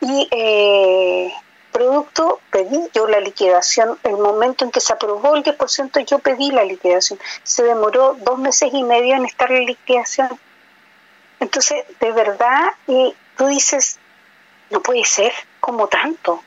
Y 0.00 0.28
eh, 0.31 1.33
producto, 1.73 2.40
pedí 2.50 2.88
yo 2.93 3.07
la 3.07 3.21
liquidación. 3.21 3.99
El 4.02 4.17
momento 4.17 4.64
en 4.64 4.71
que 4.71 4.81
se 4.81 4.93
aprobó 4.93 5.37
el 5.37 5.45
10%, 5.45 6.05
yo 6.05 6.19
pedí 6.19 6.50
la 6.50 6.64
liquidación. 6.64 7.19
Se 7.43 7.62
demoró 7.62 8.17
dos 8.19 8.38
meses 8.38 8.71
y 8.73 8.83
medio 8.83 9.17
en 9.17 9.25
estar 9.25 9.50
la 9.50 9.61
liquidación. 9.61 10.28
Entonces, 11.40 11.85
de 12.00 12.12
verdad, 12.12 12.73
y 12.87 13.14
tú 13.38 13.47
dices, 13.47 13.99
no 14.68 14.83
puede 14.83 15.04
ser 15.04 15.33
como 15.61 15.87
tanto. 15.87 16.42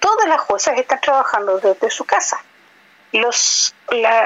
Todas 0.00 0.28
las 0.28 0.42
juezas 0.42 0.76
están 0.76 1.00
trabajando 1.00 1.58
desde 1.58 1.90
su 1.90 2.04
casa. 2.04 2.38
Los, 3.12 3.74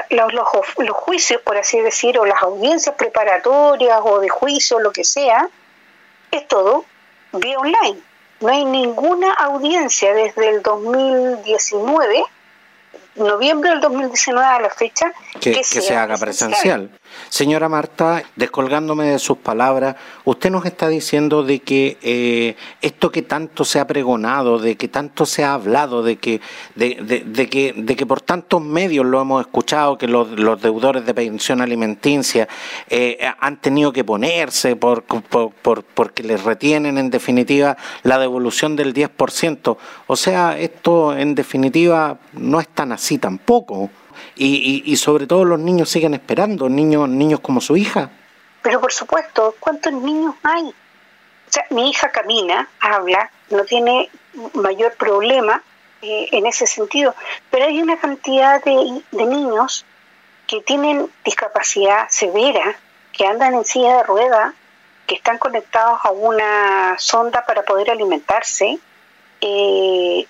los, 0.09 0.33
los, 0.33 0.91
juicios, 0.93 1.41
por 1.41 1.57
así 1.57 1.79
decir, 1.79 2.17
o 2.19 2.25
las 2.25 2.41
audiencias 2.41 2.95
preparatorias 2.95 3.99
o 4.03 4.19
de 4.19 4.29
juicio, 4.29 4.79
lo 4.79 4.91
que 4.91 5.03
sea, 5.03 5.47
es 6.31 6.47
todo 6.47 6.85
vía 7.33 7.59
online. 7.59 7.99
No 8.39 8.49
hay 8.49 8.65
ninguna 8.65 9.33
audiencia 9.33 10.13
desde 10.13 10.49
el 10.49 10.61
2019 10.61 12.23
noviembre 13.17 13.71
del 13.71 13.81
2019 13.81 14.45
a 14.45 14.61
la 14.61 14.69
fecha 14.69 15.11
que, 15.41 15.63
se 15.63 15.95
haga 15.95 16.17
presencial. 16.17 16.89
Señora 17.29 17.69
Marta, 17.69 18.23
descolgándome 18.35 19.05
de 19.05 19.19
sus 19.19 19.37
palabras, 19.37 19.95
usted 20.25 20.49
nos 20.49 20.65
está 20.65 20.87
diciendo 20.87 21.43
de 21.43 21.59
que 21.59 21.97
eh, 22.01 22.55
esto 22.81 23.11
que 23.11 23.21
tanto 23.21 23.65
se 23.65 23.79
ha 23.79 23.87
pregonado, 23.87 24.59
de 24.59 24.75
que 24.75 24.87
tanto 24.87 25.25
se 25.25 25.43
ha 25.43 25.53
hablado, 25.53 26.03
de 26.03 26.17
que, 26.17 26.41
de, 26.75 27.47
que, 27.49 27.73
de 27.75 27.95
que 27.95 28.05
por 28.05 28.21
tantos 28.21 28.61
medios 28.61 29.05
lo 29.05 29.21
hemos 29.21 29.41
escuchado, 29.41 29.97
que 29.97 30.07
los, 30.07 30.27
deudores 30.61 31.05
de 31.05 31.13
pensión 31.13 31.61
alimenticia 31.61 32.47
eh, 32.89 33.17
han 33.39 33.59
tenido 33.61 33.91
que 33.91 34.03
ponerse 34.03 34.75
por, 34.75 35.03
por, 35.03 35.83
porque 35.83 36.23
les 36.23 36.43
retienen 36.43 36.97
en 36.97 37.09
definitiva 37.09 37.77
la 38.03 38.17
devolución 38.17 38.75
del 38.75 38.93
10%. 38.93 39.77
O 40.07 40.15
sea, 40.15 40.57
esto 40.57 41.15
en 41.15 41.35
definitiva 41.35 42.17
no 42.33 42.59
es 42.59 42.67
tan 42.69 42.91
así 42.91 43.17
tampoco. 43.17 43.89
Y, 44.35 44.83
y, 44.85 44.95
sobre 44.97 45.27
todo 45.27 45.45
los 45.45 45.59
niños 45.59 45.89
siguen 45.89 46.13
esperando, 46.13 46.69
niños, 46.69 47.09
niños 47.09 47.39
como 47.39 47.61
su 47.61 47.75
hija. 47.75 48.09
Pero 48.61 48.81
por 48.81 48.91
supuesto, 48.91 49.55
¿cuántos 49.59 49.93
niños 49.93 50.35
hay? 50.43 50.63
O 50.63 51.51
sea, 51.51 51.65
mi 51.69 51.89
hija 51.89 52.09
camina, 52.09 52.67
habla, 52.79 53.31
no 53.49 53.63
tiene 53.63 54.09
mayor 54.53 54.93
problema 54.95 55.63
eh, 56.01 56.27
en 56.31 56.45
ese 56.45 56.67
sentido, 56.67 57.15
pero 57.49 57.65
hay 57.65 57.81
una 57.81 57.97
cantidad 57.97 58.61
de, 58.63 59.01
niños 59.11 59.85
que 60.45 60.61
tienen 60.61 61.09
discapacidad 61.23 62.09
severa, 62.09 62.75
que 63.13 63.25
andan 63.25 63.55
en 63.55 63.65
silla 63.65 63.97
de 63.97 64.03
rueda, 64.03 64.53
que 65.07 65.15
están 65.15 65.37
conectados 65.37 65.99
a 66.03 66.11
una 66.11 66.95
sonda 66.99 67.45
para 67.45 67.63
poder 67.63 67.89
alimentarse. 67.89 68.77
Eh, 69.41 70.27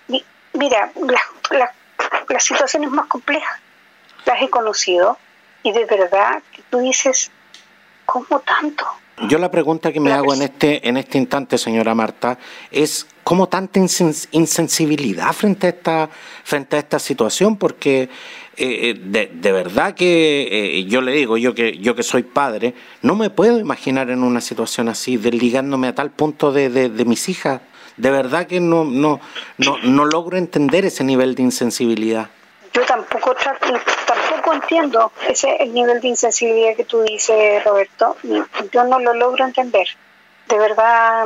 mira, 0.53 0.91
las, 1.01 1.71
las 2.29 2.43
situaciones 2.43 2.91
más 2.91 3.07
complejas 3.07 3.59
las 4.27 4.41
he 4.41 4.49
conocido 4.49 5.17
y 5.63 5.71
de 5.71 5.85
verdad 5.85 6.43
que 6.51 6.61
tú 6.69 6.79
dices, 6.79 7.31
¿cómo 8.05 8.39
tanto? 8.41 8.85
Yo 9.27 9.39
la 9.39 9.49
pregunta 9.49 9.91
que 9.91 9.99
me 9.99 10.11
hago 10.11 10.35
en 10.35 10.43
este, 10.43 10.87
en 10.87 10.95
este 10.95 11.17
instante, 11.17 11.57
señora 11.57 11.95
Marta, 11.95 12.37
es 12.69 13.07
cómo 13.23 13.49
tanta 13.49 13.79
insensibilidad 13.79 15.33
frente 15.33 15.65
a 15.65 15.69
esta, 15.71 16.09
frente 16.43 16.75
a 16.75 16.79
esta 16.79 16.99
situación, 16.99 17.57
porque 17.57 18.09
eh, 18.57 18.93
eh, 18.95 19.27
de, 19.33 19.51
verdad 19.51 19.95
que 19.95 20.47
eh, 20.51 20.85
yo 20.85 21.01
le 21.01 21.13
digo, 21.13 21.35
yo 21.37 21.55
que, 21.55 21.79
yo 21.79 21.95
que 21.95 22.03
soy 22.03 22.21
padre, 22.21 22.75
no 23.01 23.15
me 23.15 23.31
puedo 23.31 23.59
imaginar 23.59 24.11
en 24.11 24.21
una 24.21 24.39
situación 24.39 24.87
así, 24.87 25.17
desligándome 25.17 25.87
a 25.87 25.95
tal 25.95 26.11
punto 26.11 26.51
de, 26.51 26.69
de 26.69 27.05
mis 27.05 27.27
hijas. 27.27 27.61
De 27.97 28.11
verdad 28.11 28.45
que 28.45 28.59
no, 28.59 28.83
no, 28.83 29.19
no, 29.57 29.77
no 29.81 30.05
logro 30.05 30.37
entender 30.37 30.85
ese 30.85 31.03
nivel 31.03 31.33
de 31.33 31.41
insensibilidad. 31.41 32.29
Yo 32.73 32.85
tampoco 32.85 33.35
tampoco 33.35 34.53
entiendo 34.53 35.11
ese 35.27 35.55
el 35.57 35.73
nivel 35.73 36.01
de 36.01 36.09
insensibilidad 36.09 36.75
que 36.75 36.85
tú 36.85 37.01
dices, 37.01 37.63
Roberto. 37.63 38.17
Yo 38.71 38.83
no 38.83 38.99
lo 38.99 39.13
logro 39.13 39.45
entender. 39.45 39.87
De 40.47 40.57
verdad, 40.57 41.25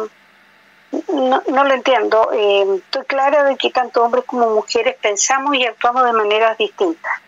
no, 1.14 1.44
no 1.48 1.64
lo 1.64 1.74
entiendo. 1.74 2.32
Eh, 2.34 2.66
estoy 2.78 3.06
clara 3.06 3.44
de 3.44 3.58
que 3.58 3.70
tanto 3.70 4.04
hombres 4.04 4.26
como 4.26 4.50
mujeres 4.50 4.96
pensamos 5.02 5.56
y 5.56 5.66
actuamos 5.66 6.06
de 6.06 6.14
maneras 6.14 6.58
distintas. 6.58 7.22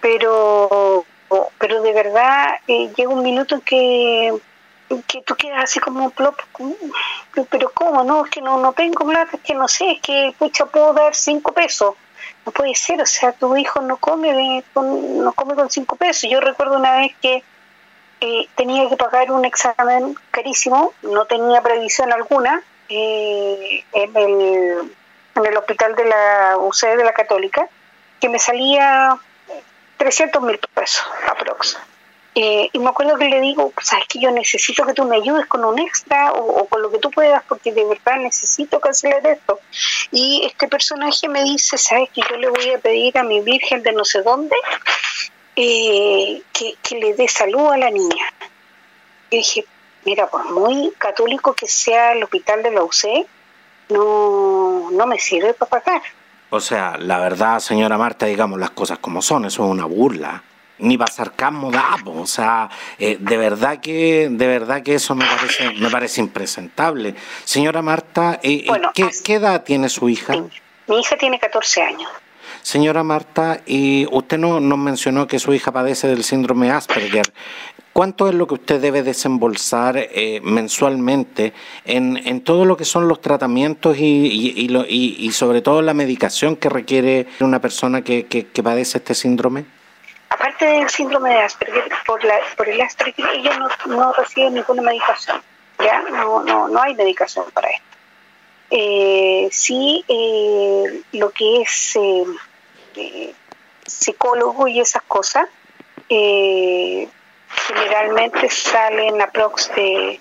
Pero, 0.00 1.04
pero 1.58 1.82
de 1.82 1.92
verdad 1.92 2.56
eh, 2.66 2.90
llega 2.96 3.10
un 3.10 3.22
minuto 3.22 3.56
en 3.56 3.60
que 3.62 4.32
que 5.08 5.22
tú 5.22 5.34
quedas 5.34 5.64
así 5.64 5.80
como 5.80 6.04
un 6.04 6.10
plop, 6.10 6.38
pero 7.50 7.70
¿cómo? 7.72 8.04
No, 8.04 8.24
es 8.24 8.30
que 8.30 8.40
no, 8.40 8.58
no 8.60 8.72
tengo 8.72 9.06
plata, 9.06 9.36
es 9.36 9.42
que 9.42 9.54
no 9.54 9.66
sé, 9.66 9.92
es 9.92 10.00
que 10.00 10.34
pucha, 10.38 10.66
puedo 10.66 10.92
dar 10.92 11.14
cinco 11.14 11.52
pesos. 11.52 11.94
No 12.46 12.52
puede 12.52 12.74
ser, 12.74 13.00
o 13.00 13.06
sea, 13.06 13.32
tu 13.32 13.56
hijo 13.56 13.80
no 13.80 13.96
come 13.96 14.64
con, 14.72 15.24
no 15.24 15.32
come 15.32 15.54
con 15.54 15.70
cinco 15.70 15.96
pesos. 15.96 16.28
Yo 16.30 16.40
recuerdo 16.40 16.76
una 16.76 16.96
vez 16.96 17.12
que 17.20 17.42
eh, 18.20 18.48
tenía 18.54 18.88
que 18.88 18.96
pagar 18.96 19.30
un 19.30 19.44
examen 19.44 20.16
carísimo, 20.30 20.92
no 21.02 21.26
tenía 21.26 21.62
previsión 21.62 22.12
alguna, 22.12 22.62
eh, 22.88 23.84
en, 23.92 24.16
el, 24.16 24.92
en 25.34 25.46
el 25.46 25.56
hospital 25.56 25.94
de 25.96 26.04
la 26.04 26.56
UCD 26.58 26.96
de 26.96 27.04
la 27.04 27.12
Católica, 27.12 27.68
que 28.20 28.28
me 28.28 28.38
salía 28.38 29.16
300 29.96 30.42
mil 30.42 30.58
pesos 30.74 31.04
aprox. 31.28 31.78
Eh, 32.36 32.68
y 32.72 32.78
me 32.80 32.88
acuerdo 32.88 33.16
que 33.16 33.28
le 33.28 33.40
digo, 33.40 33.72
sabes 33.80 34.08
que 34.08 34.18
yo 34.18 34.30
necesito 34.32 34.84
que 34.84 34.92
tú 34.92 35.04
me 35.04 35.16
ayudes 35.16 35.46
con 35.46 35.64
un 35.64 35.78
extra 35.78 36.32
o, 36.32 36.66
con 36.66 36.82
lo 36.82 36.90
que 36.90 36.98
tú 36.98 37.10
puedas 37.10 37.44
porque 37.48 37.72
de 37.72 37.84
verdad 37.84 38.16
necesito 38.18 38.80
cancelar 38.80 39.24
esto. 39.24 39.60
Y 40.10 40.42
este 40.44 40.66
personaje 40.66 41.28
me 41.28 41.44
dice, 41.44 41.78
sabes 41.78 42.10
que 42.10 42.22
yo 42.28 42.36
le 42.36 42.48
voy 42.48 42.70
a 42.70 42.78
pedir 42.78 43.16
a 43.18 43.22
mi 43.22 43.40
virgen 43.40 43.84
de 43.84 43.92
no 43.92 44.04
sé 44.04 44.22
dónde 44.22 44.56
eh, 45.54 46.42
que, 46.52 46.98
le 46.98 47.14
dé 47.14 47.28
salud 47.28 47.70
a 47.70 47.76
la 47.76 47.90
niña. 47.90 48.26
Y 49.30 49.36
dije, 49.36 49.64
mira, 50.04 50.26
pues 50.26 50.44
muy 50.46 50.92
católico 50.98 51.54
que 51.54 51.68
sea 51.68 52.14
el 52.14 52.24
hospital 52.24 52.64
de 52.64 52.70
la 52.72 52.82
UC, 52.82 53.28
no, 53.90 54.90
no 54.90 55.06
me 55.06 55.20
sirve 55.20 55.54
para 55.54 55.70
pagar. 55.70 56.02
O 56.50 56.58
sea, 56.58 56.96
la 56.98 57.20
verdad, 57.20 57.60
señora 57.60 57.96
Marta, 57.96 58.26
digamos 58.26 58.58
las 58.58 58.70
cosas 58.70 58.98
como 58.98 59.22
son, 59.22 59.44
eso 59.44 59.64
es 59.64 59.70
una 59.70 59.84
burla 59.84 60.42
ni 60.78 60.98
para 60.98 61.12
sarcasmo 61.12 61.70
da, 61.70 61.96
o 62.04 62.26
sea, 62.26 62.68
eh, 62.98 63.16
de 63.20 63.36
verdad 63.36 63.80
que 63.80 64.28
de 64.30 64.46
verdad 64.46 64.82
que 64.82 64.94
eso 64.94 65.14
me 65.14 65.24
parece 65.24 65.70
me 65.70 65.90
parece 65.90 66.20
impresentable. 66.20 67.14
Señora 67.44 67.82
Marta, 67.82 68.40
eh, 68.42 68.66
eh, 68.66 69.10
¿qué, 69.24 69.34
edad 69.34 69.62
tiene 69.62 69.88
su 69.88 70.08
hija? 70.08 70.34
Mi 70.86 70.98
hija 70.98 71.16
tiene 71.16 71.38
14 71.38 71.82
años. 71.82 72.10
Señora 72.62 73.02
Marta, 73.02 73.60
y 73.66 74.06
usted 74.10 74.38
no, 74.38 74.58
nos 74.58 74.78
mencionó 74.78 75.26
que 75.26 75.38
su 75.38 75.52
hija 75.52 75.70
padece 75.70 76.08
del 76.08 76.24
síndrome 76.24 76.70
Asperger. 76.70 77.32
¿Cuánto 77.92 78.28
es 78.28 78.34
lo 78.34 78.46
que 78.46 78.54
usted 78.54 78.80
debe 78.80 79.02
desembolsar 79.02 80.08
mensualmente 80.42 81.52
en, 81.84 82.40
todo 82.40 82.64
lo 82.64 82.76
que 82.76 82.84
son 82.84 83.06
los 83.06 83.20
tratamientos 83.20 83.96
y, 83.98 85.30
sobre 85.32 85.62
todo 85.62 85.80
la 85.80 85.94
medicación 85.94 86.56
que 86.56 86.68
requiere 86.68 87.28
una 87.38 87.60
persona 87.60 88.02
que 88.02 88.46
padece 88.62 88.98
este 88.98 89.14
síndrome? 89.14 89.66
Aparte 90.44 90.66
del 90.66 90.90
síndrome 90.90 91.30
de 91.30 91.40
Asperger, 91.40 91.90
por, 92.06 92.22
la, 92.22 92.38
por 92.54 92.68
el 92.68 92.78
Asperger, 92.78 93.24
ella 93.34 93.56
no, 93.56 93.70
no 93.86 94.12
recibe 94.12 94.50
ninguna 94.50 94.82
medicación, 94.82 95.42
¿ya? 95.78 96.02
No, 96.02 96.42
no, 96.42 96.68
no 96.68 96.82
hay 96.82 96.94
medicación 96.94 97.50
para 97.52 97.70
esto. 97.70 97.86
Eh, 98.68 99.48
sí, 99.50 100.04
eh, 100.06 101.00
lo 101.12 101.30
que 101.30 101.62
es 101.62 101.96
eh, 101.96 102.24
eh, 102.96 103.32
psicólogo 103.86 104.68
y 104.68 104.80
esas 104.80 105.02
cosas, 105.04 105.48
generalmente 106.08 108.50
salen 108.50 109.22
aprox 109.22 109.74
de 109.74 110.20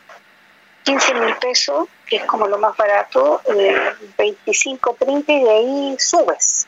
15 0.83 1.15
mil 1.15 1.35
pesos, 1.35 1.89
que 2.05 2.15
es 2.17 2.23
como 2.23 2.47
lo 2.47 2.57
más 2.57 2.77
barato, 2.77 3.41
25, 4.17 4.95
30 4.97 5.33
y 5.33 5.43
de 5.43 5.51
ahí 5.51 5.97
subes 5.99 6.67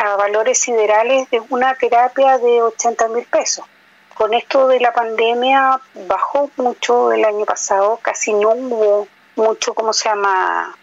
a 0.00 0.16
valores 0.16 0.58
siderales 0.58 1.28
de 1.30 1.42
una 1.50 1.74
terapia 1.74 2.38
de 2.38 2.62
80 2.62 3.08
mil 3.08 3.24
pesos. 3.26 3.66
Con 4.14 4.32
esto 4.32 4.66
de 4.66 4.80
la 4.80 4.92
pandemia 4.92 5.78
bajó 6.06 6.50
mucho 6.56 7.12
el 7.12 7.22
año 7.24 7.44
pasado, 7.44 7.98
casi 8.00 8.32
no 8.32 8.50
hubo 8.50 9.08
mucho, 9.36 9.74
¿cómo 9.74 9.92
se 9.92 10.08
llama? 10.08 10.74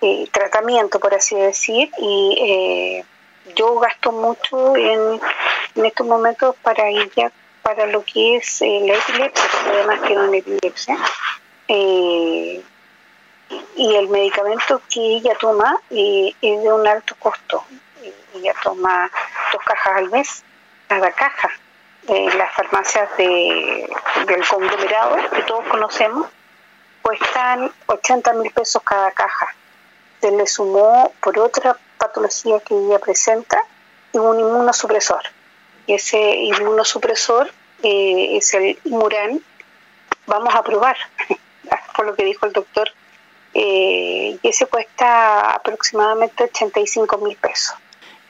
Eh, 0.00 0.28
tratamiento, 0.32 0.98
por 0.98 1.14
así 1.14 1.36
decir, 1.36 1.90
y 1.98 2.36
eh, 2.40 3.04
yo 3.54 3.78
gasto 3.78 4.12
mucho 4.12 4.76
en, 4.76 5.20
en 5.76 5.86
estos 5.86 6.06
momentos 6.06 6.56
para 6.62 6.88
ella, 6.88 7.30
para 7.62 7.86
lo 7.86 8.04
que 8.04 8.36
es 8.36 8.60
eh, 8.62 8.80
la 8.86 8.94
epilepsia, 8.94 9.48
porque 9.52 9.70
además 9.70 10.02
tiene 10.02 10.28
una 10.28 10.36
epilepsia. 10.36 10.98
Eh, 11.68 12.62
y 13.76 13.94
el 13.94 14.08
medicamento 14.08 14.82
que 14.92 15.00
ella 15.00 15.36
toma 15.40 15.80
eh, 15.90 16.32
es 16.40 16.62
de 16.62 16.72
un 16.72 16.86
alto 16.86 17.14
costo. 17.18 17.57
Ella 18.38 18.54
toma 18.62 19.10
dos 19.52 19.62
cajas 19.64 19.96
al 19.96 20.10
mes, 20.10 20.44
cada 20.86 21.10
caja. 21.12 21.50
en 22.06 22.38
las 22.38 22.52
farmacias 22.54 23.08
de, 23.18 23.90
del 24.26 24.46
conglomerado 24.48 25.16
que 25.30 25.42
todos 25.42 25.64
conocemos 25.68 26.28
cuestan 27.02 27.70
80 27.86 28.32
mil 28.34 28.50
pesos 28.52 28.82
cada 28.82 29.10
caja. 29.10 29.54
Se 30.20 30.30
le 30.30 30.46
sumó 30.46 31.12
por 31.20 31.38
otra 31.38 31.76
patología 31.98 32.60
que 32.60 32.74
ella 32.74 32.98
presenta 32.98 33.60
un 34.12 34.40
inmunosupresor. 34.40 35.22
Y 35.86 35.94
ese 35.94 36.18
inmunosupresor 36.18 37.50
eh, 37.82 38.36
es 38.36 38.54
el 38.54 38.78
Imuran. 38.84 39.42
Vamos 40.26 40.54
a 40.54 40.62
probar, 40.62 40.96
por 41.96 42.06
lo 42.06 42.14
que 42.14 42.24
dijo 42.24 42.46
el 42.46 42.52
doctor 42.52 42.90
eh, 43.54 44.38
y 44.40 44.48
ese 44.48 44.66
cuesta 44.66 45.50
aproximadamente 45.50 46.44
85 46.44 47.18
mil 47.18 47.36
pesos. 47.36 47.74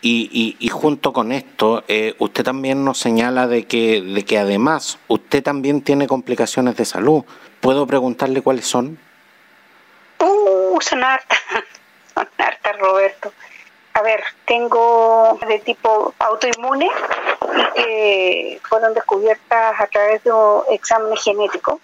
Y, 0.00 0.56
y, 0.60 0.68
junto 0.68 1.12
con 1.12 1.32
esto, 1.32 1.82
eh, 1.88 2.14
usted 2.18 2.44
también 2.44 2.84
nos 2.84 2.98
señala 2.98 3.48
de 3.48 3.66
que, 3.66 4.00
de 4.00 4.24
que 4.24 4.38
además 4.38 4.98
usted 5.08 5.42
también 5.42 5.82
tiene 5.82 6.06
complicaciones 6.06 6.76
de 6.76 6.84
salud. 6.84 7.24
¿Puedo 7.60 7.84
preguntarle 7.84 8.40
cuáles 8.40 8.66
son? 8.68 8.96
Uh, 10.20 10.80
son 10.80 11.02
hartas, 11.02 11.40
son 12.14 12.28
hartas, 12.38 12.78
Roberto. 12.78 13.32
A 13.94 14.02
ver, 14.02 14.22
tengo 14.44 15.36
de 15.48 15.58
tipo 15.58 16.14
autoinmune 16.20 16.88
y 17.76 18.54
que 18.54 18.60
fueron 18.68 18.94
descubiertas 18.94 19.80
a 19.80 19.86
través 19.88 20.22
de 20.22 20.30
exámenes 20.70 21.24
genéticos 21.24 21.80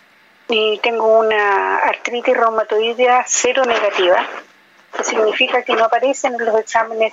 y 0.49 0.79
tengo 0.79 1.19
una 1.19 1.79
artritis 1.79 2.37
reumatoidea 2.37 3.25
cero 3.27 3.65
negativa, 3.65 4.25
que 4.97 5.03
significa 5.03 5.63
que 5.63 5.75
no 5.75 5.85
aparecen 5.85 6.35
en 6.35 6.45
los 6.45 6.59
exámenes 6.61 7.13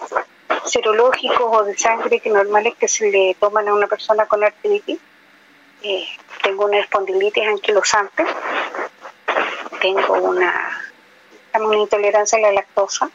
serológicos 0.66 1.42
o 1.42 1.64
de 1.64 1.78
sangre 1.78 2.20
que 2.20 2.30
normales 2.30 2.76
que 2.76 2.88
se 2.88 3.10
le 3.10 3.36
toman 3.40 3.68
a 3.68 3.74
una 3.74 3.88
persona 3.88 4.26
con 4.26 4.44
artritis. 4.44 5.00
Eh, 5.84 6.06
tengo 6.44 6.66
una 6.66 6.80
espondilitis 6.80 7.48
anquilosante, 7.48 8.24
tengo 9.82 10.14
una, 10.14 10.94
una 11.60 11.78
intolerancia 11.78 12.38
a 12.38 12.42
la 12.42 12.52
lactosa. 12.52 13.10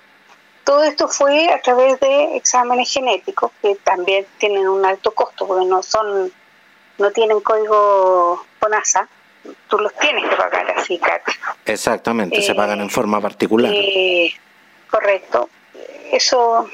Todo 0.65 0.83
esto 0.83 1.07
fue 1.07 1.53
a 1.53 1.61
través 1.61 2.01
de 2.01 2.37
exámenes 2.37 2.93
genéticos 2.93 3.53
que 3.63 3.77
también 3.77 4.27
tienen 4.39 4.67
un 4.67 4.85
alto 4.85 5.13
costo 5.13 5.47
porque 5.47 5.65
no 5.65 5.83
son 5.83 6.33
no 6.99 7.11
tienen 7.13 7.41
código 7.41 8.45
FONASA 8.59 9.09
tú 9.69 9.79
los 9.79 9.95
tienes 9.95 10.29
que 10.29 10.37
pagar 10.37 10.71
así, 10.73 10.99
Katy. 10.99 11.33
Exactamente, 11.67 12.43
se 12.43 12.55
pagan 12.55 12.81
en 12.81 12.91
forma 12.91 13.21
particular. 13.21 13.73
Eh, 13.75 14.33
correcto. 14.91 15.49
Eso, 16.13 16.69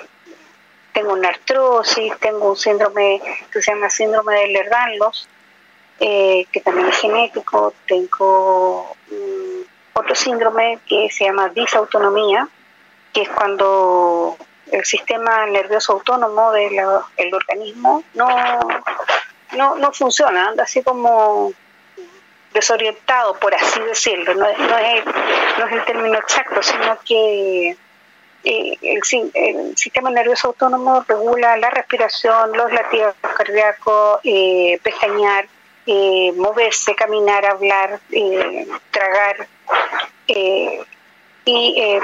tengo 0.93 1.13
una 1.13 1.31
artrosis, 1.31 2.13
tengo 2.19 2.51
un 2.51 2.57
síndrome 2.57 3.21
que 3.51 3.63
se 3.63 3.73
llama 3.73 3.91
síndrome 3.91 4.35
de 4.35 4.49
Lerdanlos, 4.49 5.29
eh, 6.01 6.47
que 6.53 6.61
también 6.61 6.89
es 6.89 6.97
genético, 6.99 7.75
tengo 7.87 8.97
otro 9.95 10.15
síndrome 10.15 10.81
que 10.87 11.09
se 11.11 11.25
llama 11.25 11.49
disautonomía, 11.51 12.49
que 13.13 13.23
es 13.23 13.29
cuando 13.29 14.37
el 14.71 14.85
sistema 14.85 15.47
nervioso 15.47 15.93
autónomo 15.93 16.53
del 16.53 17.35
organismo 17.35 18.03
no, 18.15 18.29
no, 19.53 19.77
no 19.77 19.93
funciona, 19.93 20.49
anda 20.49 20.65
así 20.65 20.83
como 20.83 21.53
desorientado, 22.53 23.35
por 23.35 23.55
así 23.55 23.81
decirlo, 23.81 24.35
no, 24.35 24.41
no, 24.41 24.79
es, 24.79 25.05
no 25.59 25.67
es 25.67 25.73
el 25.73 25.85
término 25.85 26.19
exacto, 26.19 26.63
sino 26.63 26.99
que 27.05 27.77
eh, 28.45 28.77
el, 28.83 29.77
sistema 29.77 30.11
nervioso 30.11 30.49
autónomo 30.49 31.05
regula 31.07 31.57
la 31.57 31.71
respiración, 31.71 32.53
los 32.57 32.73
latidos 32.73 33.15
cardíacos, 33.37 34.21
eh, 34.25 34.79
pestañear, 34.83 35.47
eh, 35.87 36.33
moverse, 36.37 36.95
caminar, 36.95 37.45
hablar, 37.47 38.01
eh, 38.11 38.67
tragar. 38.91 39.49
y 41.45 41.99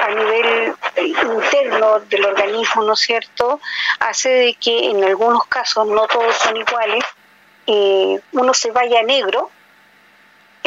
a 0.00 0.08
nivel 0.10 0.74
interno 0.96 1.98
del 2.08 2.24
organismo, 2.24 2.84
¿no 2.84 2.92
es 2.92 3.00
cierto?, 3.00 3.60
hace 3.98 4.28
de 4.28 4.54
que 4.54 4.90
en 4.90 5.02
algunos 5.02 5.44
casos, 5.46 5.88
no 5.88 6.06
todos 6.06 6.36
son 6.36 6.56
iguales, 6.56 7.04
uno 8.32 8.54
se 8.54 8.70
vaya 8.70 9.02
negro 9.02 9.50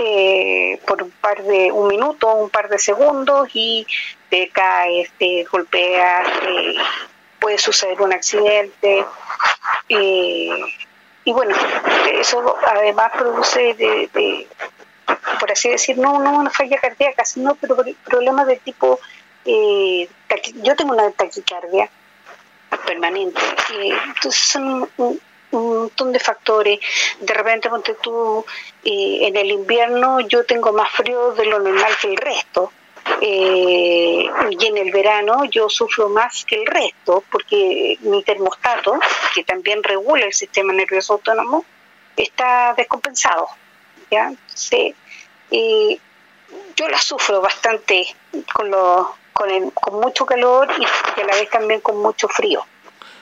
eh, 0.01 0.79
por 0.87 1.03
un 1.03 1.11
par 1.11 1.43
de 1.43 1.73
un 1.73 1.89
minuto, 1.89 2.33
un 2.33 2.49
par 2.49 2.69
de 2.69 2.79
segundos 2.79 3.49
y 3.53 3.85
te 4.29 4.47
caes, 4.47 5.11
te 5.19 5.43
golpeas, 5.43 6.25
eh, 6.47 6.75
puede 7.37 7.57
suceder 7.57 8.01
un 8.01 8.13
accidente. 8.13 9.03
Eh, 9.89 10.49
y 11.25 11.33
bueno, 11.33 11.53
eso 12.13 12.57
además 12.65 13.11
produce 13.11 13.73
de, 13.73 14.47
por 15.37 15.51
así 15.51 15.67
decir, 15.67 15.97
no, 15.97 16.17
no 16.19 16.31
una 16.37 16.49
falla 16.49 16.79
cardíaca, 16.79 17.25
sino 17.25 17.55
pero 17.55 17.75
problemas 18.05 18.47
de 18.47 18.55
tipo, 18.55 19.01
yo 19.43 20.75
tengo 20.77 20.93
una 20.93 21.11
taquicardia 21.11 21.89
permanente, 22.85 23.41
entonces 24.05 24.35
son 24.35 24.89
un 25.51 25.77
montón 25.77 26.11
de 26.11 26.19
factores. 26.19 26.79
De 27.19 27.33
repente, 27.33 27.69
ponte 27.69 27.95
tú, 27.95 28.45
eh, 28.83 29.19
en 29.27 29.35
el 29.35 29.51
invierno 29.51 30.19
yo 30.21 30.45
tengo 30.45 30.71
más 30.73 30.91
frío 30.91 31.33
de 31.33 31.45
lo 31.45 31.59
normal 31.59 31.93
que 32.01 32.07
el 32.07 32.17
resto. 32.17 32.71
Eh, 33.21 34.29
y 34.51 34.65
en 34.65 34.77
el 34.77 34.91
verano 34.91 35.45
yo 35.45 35.67
sufro 35.67 36.09
más 36.09 36.45
que 36.45 36.55
el 36.55 36.65
resto 36.65 37.23
porque 37.31 37.97
mi 38.01 38.23
termostato, 38.23 38.99
que 39.33 39.43
también 39.43 39.83
regula 39.83 40.25
el 40.25 40.33
sistema 40.33 40.73
nervioso 40.73 41.13
autónomo, 41.13 41.65
está 42.15 42.73
descompensado. 42.77 43.47
¿ya? 44.11 44.31
Eh, 45.51 45.99
yo 46.75 46.87
la 46.87 46.99
sufro 46.99 47.41
bastante 47.41 48.05
con, 48.53 48.69
lo, 48.69 49.15
con, 49.33 49.71
con 49.71 49.99
mucho 49.99 50.25
calor 50.25 50.69
y 50.77 51.21
a 51.21 51.25
la 51.25 51.35
vez 51.35 51.49
también 51.49 51.81
con 51.81 51.97
mucho 51.97 52.27
frío. 52.27 52.65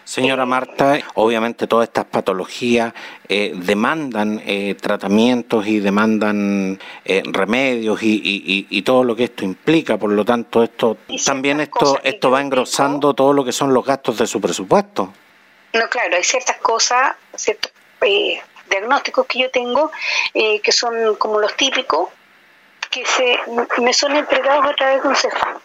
Señora 0.08 0.46
Marta, 0.46 0.98
obviamente 1.16 1.68
todas 1.68 1.90
estas 1.90 2.06
patologías 2.06 2.94
eh, 3.28 3.52
demandan 3.54 4.42
eh, 4.46 4.74
tratamientos 4.80 5.68
y 5.68 5.82
demandan 5.82 6.80
eh, 7.04 7.24
remedios 7.26 8.00
y, 8.02 8.82
todo 8.84 9.04
lo 9.04 9.18
que 9.18 9.26
esto 9.26 9.44
implica, 9.44 9.98
por 9.98 10.10
lo 10.14 10.24
tanto 10.24 10.64
esto 10.64 10.96
también 11.26 11.60
esto 11.60 12.00
esto 12.02 12.32
va 12.32 12.40
engrosando 12.40 13.14
todo 13.14 13.34
lo 13.34 13.44
que 13.44 13.52
son 13.52 13.74
los 13.74 13.86
gastos 13.86 14.18
de 14.18 14.28
su 14.28 14.40
presupuesto. 14.40 15.12
No, 15.74 15.90
claro, 15.90 16.16
hay 16.16 16.24
ciertas 16.24 16.56
cosas, 16.60 17.18
ciertos 17.36 17.74
eh, 18.00 18.40
diagnósticos 18.70 19.26
que 19.28 19.40
yo 19.40 19.52
tengo 19.52 19.92
eh, 20.34 20.62
que 20.62 20.72
son 20.72 21.16
como 21.16 21.38
los 21.38 21.54
típicos, 21.58 22.08
que 22.90 23.06
se 23.06 23.38
me 23.82 23.92
son 23.92 24.16
entregados 24.16 24.68
a 24.68 24.74
través 24.74 25.04
de 25.04 25.10
un 25.10 25.16
cefán. 25.18 25.58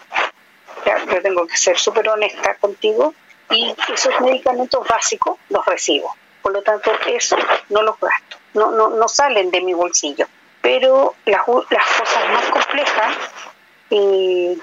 yo 0.85 1.22
tengo 1.22 1.46
que 1.46 1.57
ser 1.57 1.78
súper 1.78 2.09
honesta 2.09 2.57
contigo 2.57 3.14
y 3.53 3.75
esos 3.93 4.21
medicamentos 4.21 4.87
básicos 4.88 5.38
los 5.49 5.65
recibo. 5.67 6.15
Por 6.43 6.53
lo 6.53 6.62
tanto, 6.62 6.91
eso 7.07 7.37
no 7.69 7.83
los 7.83 7.99
gasto, 8.01 8.37
no, 8.55 8.73
no, 8.73 8.91
no 8.91 9.09
salen 9.09 9.51
de 9.51 9.61
mi 9.61 9.75
bolsillo. 9.75 10.27
Pero 10.61 11.15
las, 11.25 11.43
las 11.71 11.87
cosas 11.99 12.31
más 12.33 12.47
complejas, 12.51 13.17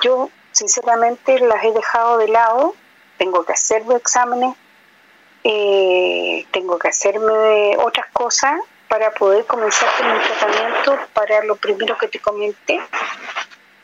yo 0.02 0.30
sinceramente 0.52 1.40
las 1.40 1.64
he 1.64 1.72
dejado 1.72 2.18
de 2.18 2.28
lado. 2.28 2.76
Tengo 3.18 3.44
que 3.44 3.54
hacerme 3.54 3.96
exámenes, 3.96 4.56
eh, 5.44 6.46
tengo 6.52 6.80
que 6.80 6.88
hacerme 6.88 7.76
otras 7.78 8.08
cosas 8.14 8.62
para 8.88 9.12
poder 9.12 9.46
comenzar 9.46 9.90
con 9.98 10.14
mi 10.14 10.20
tratamiento 10.20 10.98
para 11.14 11.44
lo 11.44 11.56
primero 11.58 11.98
que 11.98 12.08
te 12.08 12.20
comenté. 12.20 12.80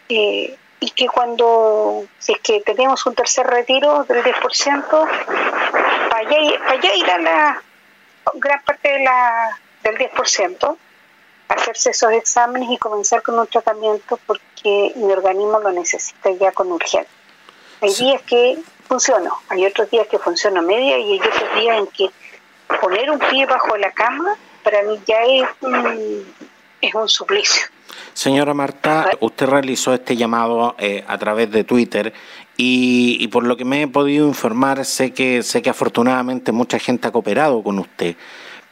Eh, 0.10 0.58
y 0.80 0.92
que 0.92 1.08
cuando, 1.08 2.06
si 2.20 2.34
es 2.34 2.40
que 2.40 2.62
tenemos 2.62 3.06
un 3.06 3.16
tercer 3.16 3.48
retiro 3.48 4.04
del 4.04 4.24
10%, 4.24 5.10
para 6.10 6.20
allá, 6.20 6.60
para 6.60 6.72
allá 6.72 6.96
irá 6.96 7.18
la 7.18 7.64
gran 8.36 8.62
parte 8.64 8.90
de 8.90 9.00
la, 9.04 9.60
del 9.84 9.98
10%, 9.98 10.78
hacerse 11.48 11.92
esos 11.92 12.12
exámenes 12.12 12.70
y 12.70 12.78
comenzar 12.78 13.22
con 13.22 13.40
un 13.40 13.48
tratamiento 13.48 14.20
porque 14.26 14.94
mi 14.96 15.12
organismo 15.12 15.60
lo 15.60 15.72
necesita 15.72 16.32
ya 16.32 16.52
con 16.52 16.72
urgencia. 16.72 17.06
Hay 17.82 17.94
días 17.94 18.22
que 18.24 18.58
funciono, 18.88 19.40
hay 19.50 19.66
otros 19.66 19.90
días 19.90 20.08
que 20.08 20.20
funciona 20.20 20.62
media 20.62 20.98
y 20.98 21.14
hay 21.14 21.20
otros 21.20 21.56
días 21.56 21.78
en 21.78 21.88
que 21.88 22.10
poner 22.82 23.12
un 23.12 23.20
pie 23.20 23.46
bajo 23.46 23.78
la 23.78 23.92
cama 23.92 24.38
para 24.66 24.82
mí 24.82 25.00
ya 25.06 25.22
es 25.22 25.48
un, 25.62 26.26
es 26.88 26.95
un 26.95 27.10
suplicio. 27.10 27.63
Señora 28.13 28.54
Marta, 28.54 29.12
usted 29.19 29.45
realizó 29.45 29.93
este 29.93 30.15
llamado 30.15 30.76
eh, 30.80 31.04
a 31.08 31.17
través 31.17 31.52
de 31.52 31.63
Twitter 31.63 32.13
y, 32.58 33.28
por 33.28 33.43
lo 33.43 33.58
que 33.58 33.65
me 33.65 33.82
he 33.82 33.88
podido 33.88 34.28
informar 34.28 34.86
sé 34.86 35.12
que 35.12 35.43
sé 35.43 35.62
que 35.62 35.69
afortunadamente 35.69 36.54
mucha 36.54 36.80
gente 36.80 37.08
ha 37.08 37.12
cooperado 37.12 37.62
con 37.62 37.78
usted, 37.80 38.15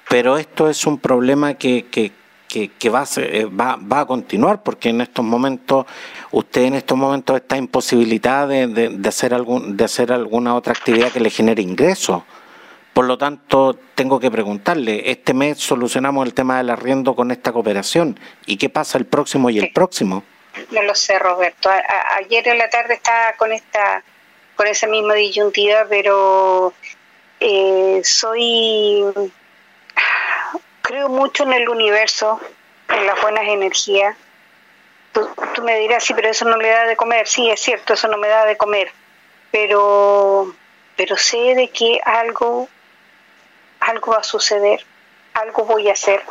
pero 0.10 0.38
esto 0.38 0.70
es 0.70 0.86
un 0.86 0.98
problema 0.98 1.56
que, 1.56 1.86
que, 1.92 2.12
que, 2.48 2.90
va, 2.90 3.02
a 3.02 3.06
eh, 3.18 3.46
va, 3.46 3.76
va, 3.76 4.02
a 4.02 4.06
continuar 4.06 4.64
porque 4.64 4.90
en 4.90 5.02
estos 5.02 5.26
momentos 5.26 5.88
usted 6.32 6.62
en 6.62 6.76
estos 6.76 6.98
momentos 6.98 7.36
está 7.36 7.58
imposibilitada 7.58 8.48
de, 8.48 8.68
de, 8.68 8.90
de, 8.90 9.10
hacer 9.10 9.34
algún 9.34 9.76
de 9.76 9.84
hacer 9.84 10.14
alguna 10.14 10.56
otra 10.56 10.72
actividad 10.72 11.12
que 11.12 11.20
le 11.20 11.30
genere 11.30 11.62
ingresos. 11.62 12.24
Por 12.94 13.06
lo 13.06 13.18
tanto, 13.18 13.76
tengo 13.96 14.20
que 14.20 14.30
preguntarle, 14.30 15.10
este 15.10 15.34
mes 15.34 15.58
solucionamos 15.58 16.26
el 16.28 16.34
tema 16.34 16.58
del 16.58 16.70
arriendo 16.70 17.16
con 17.16 17.32
esta 17.32 17.52
cooperación. 17.52 18.20
¿Y 18.46 18.58
qué 18.58 18.70
pasa 18.70 19.00
el 19.00 19.06
próximo 19.06 19.50
y 19.50 19.58
el 19.58 19.72
próximo? 19.74 20.24
No 20.70 20.84
lo 20.84 20.94
sé, 20.94 21.18
Roberto. 21.18 21.72
ayer 22.16 22.48
en 22.48 22.60
la 22.60 22.70
tarde 22.70 22.94
estaba 22.94 23.34
con 23.34 23.52
esta 23.52 24.04
con 24.56 24.68
esa 24.68 24.86
misma 24.86 25.16
disyuntiva, 25.16 25.88
pero 25.90 26.74
eh, 27.40 28.02
soy 28.04 29.04
creo 30.84 31.10
mucho 31.10 31.44
en 31.44 31.54
el 31.54 31.68
universo, 31.68 32.40
en 32.90 33.08
las 33.08 33.20
buenas 33.20 33.46
energías. 33.48 34.16
Tú, 35.12 35.28
tú 35.56 35.64
me 35.64 35.80
dirás, 35.80 36.04
sí, 36.04 36.14
pero 36.14 36.30
eso 36.30 36.46
no 36.46 36.58
le 36.58 36.70
da 36.70 36.86
de 36.86 36.96
comer. 36.96 37.28
Sí, 37.28 37.50
es 37.50 37.60
cierto, 37.60 37.94
eso 37.94 38.08
no 38.08 38.18
me 38.18 38.28
da 38.28 38.46
de 38.46 38.56
comer. 38.56 38.92
Pero 39.50 40.54
pero 40.96 41.18
sé 41.18 41.56
de 41.56 41.70
que 41.70 42.00
algo 42.04 42.70
algo 43.86 44.12
va 44.12 44.20
a 44.20 44.24
suceder, 44.24 44.84
algo 45.34 45.66
voy 45.66 45.90
a 45.90 45.94
hacer. 45.94 46.22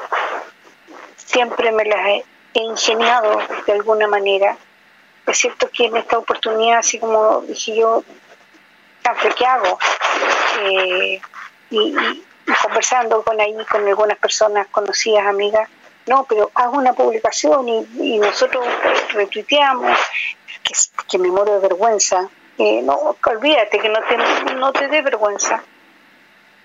Siempre 1.17 1.73
me 1.73 1.85
las 1.85 2.07
he, 2.07 2.25
ingeniado 2.55 3.41
de 3.67 3.73
alguna 3.73 4.07
manera. 4.07 4.57
Es 5.27 5.38
cierto 5.38 5.71
que 5.71 5.87
en 5.87 5.97
esta 5.97 6.19
oportunidad, 6.19 6.79
así 6.79 6.99
como 6.99 7.41
dije 7.43 7.77
yo, 7.77 8.05
¿qué 9.38 9.47
hago? 9.47 9.79
Eh, 10.61 11.21
y, 11.71 11.95
conversando 12.62 13.23
con 13.23 13.41
ahí, 13.41 13.57
con 13.71 13.87
algunas 13.87 14.19
personas 14.19 14.67
conocidas, 14.67 15.25
amigas, 15.25 15.69
no, 16.07 16.25
pero 16.29 16.51
hago 16.55 16.77
una 16.77 16.93
publicación 16.93 17.69
y, 17.69 18.19
nosotros 18.19 18.67
retuiteamos, 19.15 19.99
que, 21.09 21.19
me 21.19 21.29
muero 21.29 21.55
de 21.55 21.61
vergüenza. 21.61 22.29
Eh, 22.59 22.83
no, 22.83 23.17
olvídate 23.25 23.79
que 23.79 23.88
no 23.88 24.01
te, 24.03 24.55
no 24.55 24.73
te 24.73 24.88
dé 24.88 25.01
vergüenza 25.01 25.62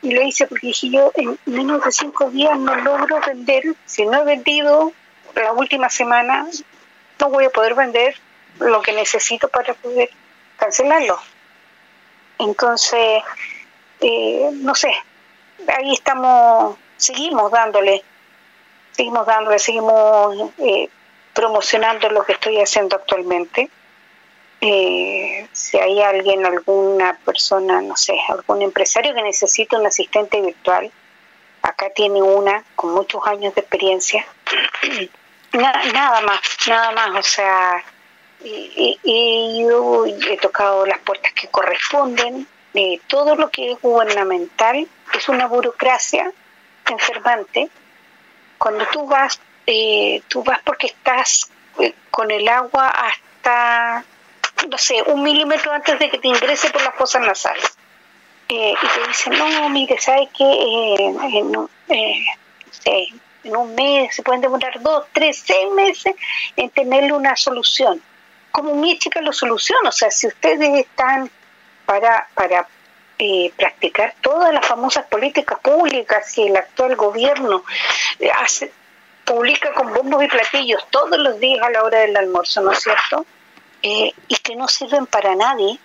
y 0.02 0.12
lo 0.12 0.22
hice 0.22 0.48
porque 0.48 0.68
dije 0.68 0.90
yo 0.90 1.12
en 1.16 1.38
menos 1.46 1.84
de 1.84 1.92
cinco 1.92 2.30
días 2.30 2.58
no 2.60 2.76
logro 2.76 3.20
vender, 3.26 3.64
si 3.86 4.06
no 4.06 4.22
he 4.22 4.26
vendido 4.26 4.92
la 5.36 5.54
última 5.54 5.90
semana, 5.90 6.48
no 7.20 7.30
voy 7.30 7.46
a 7.46 7.50
poder 7.50 7.76
vender 7.76 8.16
lo 8.60 8.82
que 8.82 8.94
necesito 8.94 9.48
para 9.50 9.74
poder 9.74 10.10
cancelarlo. 10.58 11.20
Entonces, 12.40 13.24
eh, 14.02 14.50
no 14.54 14.76
sé, 14.76 14.92
ahí 15.68 15.94
estamos, 15.94 16.78
seguimos 16.98 17.52
dándole, 17.52 18.04
seguimos 18.92 19.26
dándole, 19.26 19.60
seguimos 19.60 20.52
eh, 20.60 20.90
promocionando 21.34 22.10
lo 22.10 22.24
que 22.24 22.34
estoy 22.34 22.60
haciendo 22.62 22.96
actualmente 22.96 23.70
eh, 24.62 25.48
si 25.52 25.78
hay 25.78 26.02
alguien, 26.02 26.46
alguna 26.46 27.18
persona, 27.26 27.82
no 27.82 27.96
sé, 27.96 28.18
algún 28.30 28.62
empresario 28.62 29.14
que 29.14 29.22
necesita 29.22 29.78
un 29.78 29.86
asistente 29.86 30.42
virtual, 30.42 30.92
acá 31.62 31.90
tiene 31.92 32.22
una 32.22 32.64
con 32.76 32.94
muchos 32.94 33.26
años 33.28 33.54
de 33.56 33.62
experiencia. 33.62 34.26
nada 35.54 36.22
más, 36.22 36.40
nada 36.68 36.92
más, 36.92 37.20
o 37.20 37.24
sea, 37.24 37.84
yo 38.44 40.06
he 40.06 40.38
tocado 40.42 40.86
las 40.86 41.00
puertas 41.00 41.34
que 41.34 41.48
corresponden. 41.48 42.48
Eh, 42.74 43.02
todo 43.08 43.36
lo 43.36 43.50
que 43.50 43.72
es 43.72 43.82
gubernamental 43.82 44.88
es 45.14 45.30
una 45.30 45.48
burocracia 45.48 46.32
enfermante. 46.90 47.70
Cuando 48.58 48.86
tú 48.88 49.08
vas, 49.08 49.40
eh, 49.66 50.22
tú 50.28 50.44
vas 50.44 50.60
porque 50.64 50.88
estás 50.88 51.50
eh, 51.80 51.94
con 52.12 52.30
el 52.30 52.48
agua 52.48 52.88
hasta 52.88 54.06
no 54.70 54.78
sé, 54.78 55.02
un 55.04 55.24
milímetro 55.24 55.72
antes 55.72 55.98
de 56.00 56.10
que 56.10 56.18
te 56.18 56.28
ingrese 56.28 56.70
por 56.70 56.84
las 56.84 56.96
fosas 56.96 57.22
nasales. 57.26 57.78
Eh, 58.50 58.74
y 58.82 58.88
te 58.88 59.08
dicen, 59.08 59.34
no, 59.38 59.70
mire, 59.70 59.98
¿sabe 60.00 60.30
que 60.36 60.44
eh, 60.44 61.14
eh, 61.90 63.08
en 63.44 63.56
un 63.56 63.76
mes 63.76 64.16
se 64.16 64.24
pueden 64.24 64.42
demorar 64.42 64.82
dos, 64.82 65.06
tres, 65.12 65.44
seis 65.46 65.70
meses 65.74 66.16
en 66.56 66.70
tenerle 66.70 67.14
una 67.14 67.36
solución? 67.36 68.02
Como 68.52 68.74
mi 68.76 68.98
chica 68.98 69.22
lo 69.22 69.34
soluciona, 69.34 69.90
o 69.90 69.92
sea, 69.92 70.10
si 70.12 70.28
ustedes 70.28 70.80
están 70.80 71.30
para, 71.86 72.28
para 72.34 72.68
practicar 73.58 74.16
todas 74.22 74.54
las 74.54 74.66
famosas 74.66 75.06
políticas 75.08 75.60
públicas 75.60 76.32
que 76.34 76.48
el 76.48 76.56
actual 76.56 76.96
gobierno 76.96 77.64
hace, 78.40 78.72
publica 79.26 79.74
con 79.74 79.94
bombos 79.94 80.24
y 80.24 80.28
platillos 80.28 80.86
todos 80.90 81.18
los 81.18 81.40
días 81.40 81.66
a 81.66 81.70
la 81.70 81.84
hora 81.84 82.00
del 82.00 82.16
almuerzo, 82.16 82.62
¿no 82.62 82.72
es 82.72 82.80
cierto? 82.80 83.26
Eh, 83.90 84.14
y 84.28 84.36
que 84.36 84.54
no 84.58 84.68
sirven 84.68 85.06
para 85.06 85.34
nadie, 85.34 85.80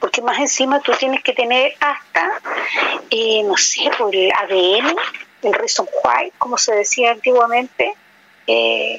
porque 0.00 0.20
más 0.20 0.36
encima 0.40 0.80
tú 0.80 0.90
tienes 0.98 1.22
que 1.22 1.32
tener 1.32 1.72
hasta, 1.78 2.40
eh, 3.08 3.40
no 3.44 3.56
sé, 3.56 3.88
por 3.96 4.12
el 4.12 4.32
ADN, 4.32 4.96
el 5.42 5.54
reason 5.54 5.86
why, 6.02 6.32
como 6.38 6.58
se 6.58 6.74
decía 6.74 7.12
antiguamente, 7.12 7.94
eh, 8.48 8.98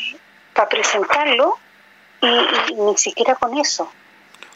para 0.54 0.70
presentarlo 0.70 1.58
y, 2.22 2.74
ni 2.76 2.98
siquiera 2.98 3.36
con 3.36 3.58
eso. 3.58 3.92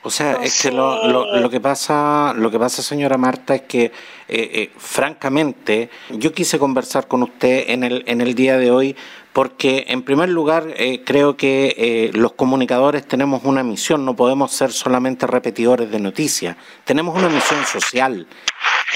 O 0.03 0.09
sea, 0.09 0.37
es 0.41 0.61
que 0.61 0.71
lo, 0.71 1.05
lo, 1.09 1.49
que 1.49 1.59
pasa, 1.59 2.33
lo 2.33 2.49
que 2.49 2.57
pasa, 2.57 2.81
señora 2.81 3.17
Marta, 3.17 3.55
es 3.55 3.63
que 3.63 3.91
francamente 4.77 5.89
yo 6.11 6.31
quise 6.31 6.57
conversar 6.57 7.09
con 7.09 7.23
usted 7.23 7.65
en 7.67 7.83
el 7.83 8.05
en 8.07 8.21
el 8.21 8.33
día 8.33 8.57
de 8.57 8.71
hoy 8.71 8.95
porque 9.33 9.85
en 9.89 10.01
primer 10.03 10.29
lugar 10.29 10.67
eh, 10.75 11.03
creo 11.05 11.37
que 11.37 11.75
eh, 11.77 12.11
los 12.13 12.33
comunicadores 12.33 13.07
tenemos 13.07 13.43
una 13.43 13.63
misión, 13.63 14.05
no 14.05 14.15
podemos 14.15 14.51
ser 14.51 14.71
solamente 14.71 15.27
repetidores 15.27 15.91
de 15.91 15.99
noticias, 15.99 16.57
tenemos 16.83 17.17
una 17.17 17.29
misión 17.29 17.63
social 17.65 18.27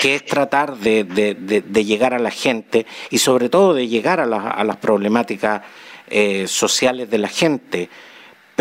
que 0.02 0.15
es 0.15 0.26
tratar 0.26 0.76
de, 0.78 1.06
llegar 1.86 2.13
a 2.13 2.19
la 2.19 2.32
gente 2.32 2.86
y 3.10 3.19
sobre 3.19 3.48
todo 3.50 3.74
de 3.74 3.88
llegar 3.88 4.19
a, 4.19 4.24
a 4.24 4.63
las 4.63 4.78
problemáticas 4.78 5.62
eh, 6.15 6.48
sociales 6.48 7.10
de 7.10 7.17
la 7.17 7.28
gente. 7.28 7.89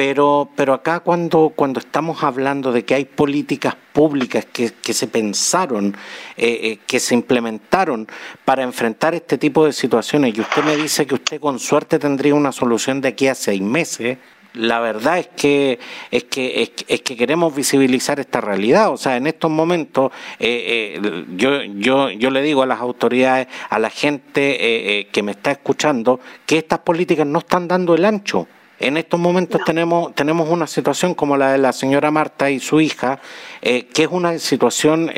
Pero, 0.05 0.49
pero 0.57 0.75
acá 0.75 0.99
cuando, 0.99 1.53
cuando 1.55 1.79
estamos 1.79 2.25
hablando 2.25 2.73
de 2.73 2.85
que 2.85 2.97
hay 2.97 3.05
políticas 3.05 3.77
públicas 3.93 4.45
que, 4.53 4.73
que 4.73 4.93
se 4.95 5.07
pensaron, 5.07 5.97
eh, 6.37 6.59
eh, 6.61 6.79
que 6.89 6.99
se 6.99 7.15
implementaron 7.15 8.09
para 8.45 8.65
enfrentar 8.65 9.15
este 9.15 9.39
tipo 9.39 9.65
de 9.65 9.73
situaciones, 9.73 10.37
y 10.37 10.41
usted 10.41 10.65
me 10.65 10.77
dice 10.77 11.07
que 11.07 11.15
usted 11.15 11.41
con 11.41 11.61
suerte 11.61 12.01
tendría 12.01 12.35
una 12.35 12.51
solución 12.51 13.01
de 13.01 13.11
aquí 13.11 13.29
a 13.29 13.37
seis 13.37 13.63
meses, 13.63 14.19
la 14.55 14.81
verdad 14.81 15.21
es 15.21 15.29
que 15.37 15.79
es 16.11 16.25
que 16.25 16.75
es, 16.89 17.01
que 17.03 17.17
queremos 17.17 17.55
visibilizar 17.55 18.19
esta 18.19 18.41
realidad. 18.41 18.91
O 18.91 18.97
sea 18.97 19.17
en 19.17 19.29
estos 19.29 19.53
momentos 19.53 20.11
eh, 20.41 21.01
yo 21.37 21.63
yo 21.63 22.11
yo 22.11 22.31
le 22.31 22.43
digo 22.43 22.63
a 22.63 22.67
las 22.67 22.81
autoridades 22.81 23.47
a 23.71 23.79
la 23.79 23.89
gente 23.89 24.99
eh, 24.99 25.07
que 25.13 25.23
me 25.23 25.31
está 25.31 25.53
escuchando 25.53 26.19
que 26.45 26.59
estas 26.59 26.81
políticas 26.81 27.25
no 27.25 27.39
están 27.39 27.69
dando 27.69 27.95
el 27.95 28.05
ancho 28.05 28.49
en 28.83 28.97
estos 28.97 29.19
momentos 29.19 29.61
tenemos, 29.65 30.15
tenemos 30.15 30.49
una 30.49 30.67
situación 30.67 31.15
como 31.15 31.37
la 31.37 31.53
de 31.53 31.59
la 31.59 31.73
señora 31.73 32.11
Marta 32.11 32.51
y 32.51 32.61
su 32.61 32.81
hija, 32.81 33.21
que 33.61 33.91
es 33.95 34.09
una 34.11 34.39
situación, 34.39 35.11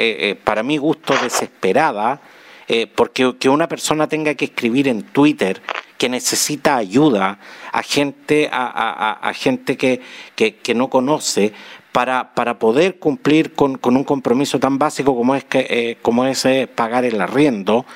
para 0.45 0.63
mi 0.63 0.77
gusto, 0.77 1.15
desesperada, 1.23 2.21
porque 2.95 3.35
que 3.39 3.49
una 3.49 3.69
persona 3.69 4.09
tenga 4.09 4.35
que 4.35 4.47
escribir 4.47 4.89
en 4.89 5.03
Twitter 5.03 5.61
que 5.99 6.09
necesita 6.09 6.77
ayuda, 6.77 7.39
a 7.73 7.83
gente, 7.83 8.49
a, 8.53 9.33
gente 9.35 9.77
que, 9.77 10.01
que, 10.35 10.75
no 10.75 10.91
conoce, 10.91 11.53
para, 11.93 12.35
para 12.35 12.59
poder 12.59 12.99
cumplir 12.99 13.55
con, 13.55 13.79
con, 13.79 13.97
un 13.97 14.05
compromiso 14.05 14.59
tan 14.59 14.79
básico 14.79 15.17
como 15.17 15.35
es, 15.35 15.45
que, 15.45 15.67
eh, 15.71 15.99
como 16.03 16.27
es 16.27 16.45
eh, 16.45 16.67
pagar 16.67 17.05
el 17.05 17.21
arriendo, 17.21 17.87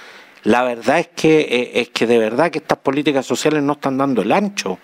la 0.44 0.62
verdad 0.62 1.00
es 1.00 1.09
que, 1.09 1.40
eh, 1.40 1.81
es 1.81 1.88
que 1.88 2.07
de 2.07 2.18
verdad 2.18 2.50
que 2.50 2.59
estas 2.59 2.78
políticas 2.78 3.26
sociales 3.26 3.62
no 3.62 3.72
están 3.72 3.98
dando 3.98 4.22
el 4.22 4.31
ancho 4.31 4.78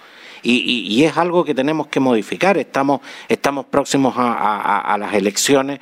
y, 0.44 1.04
es 1.04 1.16
algo 1.16 1.44
que 1.44 1.54
tenemos 1.54 1.86
que 1.86 2.00
modificar. 2.00 2.58
Estamos, 2.58 3.00
estamos 3.28 3.66
próximos 3.66 4.14
a, 4.16 4.96
las 4.98 5.14
elecciones. 5.14 5.80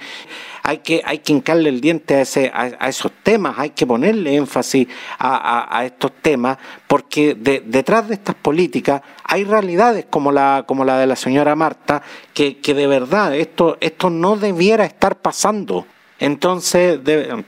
Hay 0.62 0.78
que, 0.78 1.02
hay 1.04 1.18
que 1.18 1.32
hincarle 1.32 1.68
el 1.68 1.80
diente 1.80 2.14
a, 2.14 2.20
ese, 2.20 2.50
a, 2.54 2.88
esos 2.88 3.10
temas, 3.22 3.58
hay 3.58 3.70
que 3.70 3.86
ponerle 3.86 4.36
énfasis 4.36 4.86
a, 5.18 5.82
estos 5.84 6.12
temas, 6.22 6.58
porque 6.86 7.34
detrás 7.34 8.08
de 8.08 8.14
estas 8.14 8.36
políticas 8.36 9.02
hay 9.24 9.44
realidades 9.44 10.06
como 10.08 10.30
la, 10.30 10.64
como 10.66 10.84
la 10.84 10.98
de 10.98 11.06
la 11.06 11.16
señora 11.16 11.56
Marta, 11.56 12.02
que, 12.32 12.58
que 12.58 12.74
de 12.74 12.86
verdad 12.86 13.34
esto, 13.34 13.76
esto 13.80 14.08
no 14.10 14.36
debiera 14.36 14.84
estar 14.84 15.16
pasando. 15.16 15.86
Entonces, 16.20 17.02
de, 17.02 17.44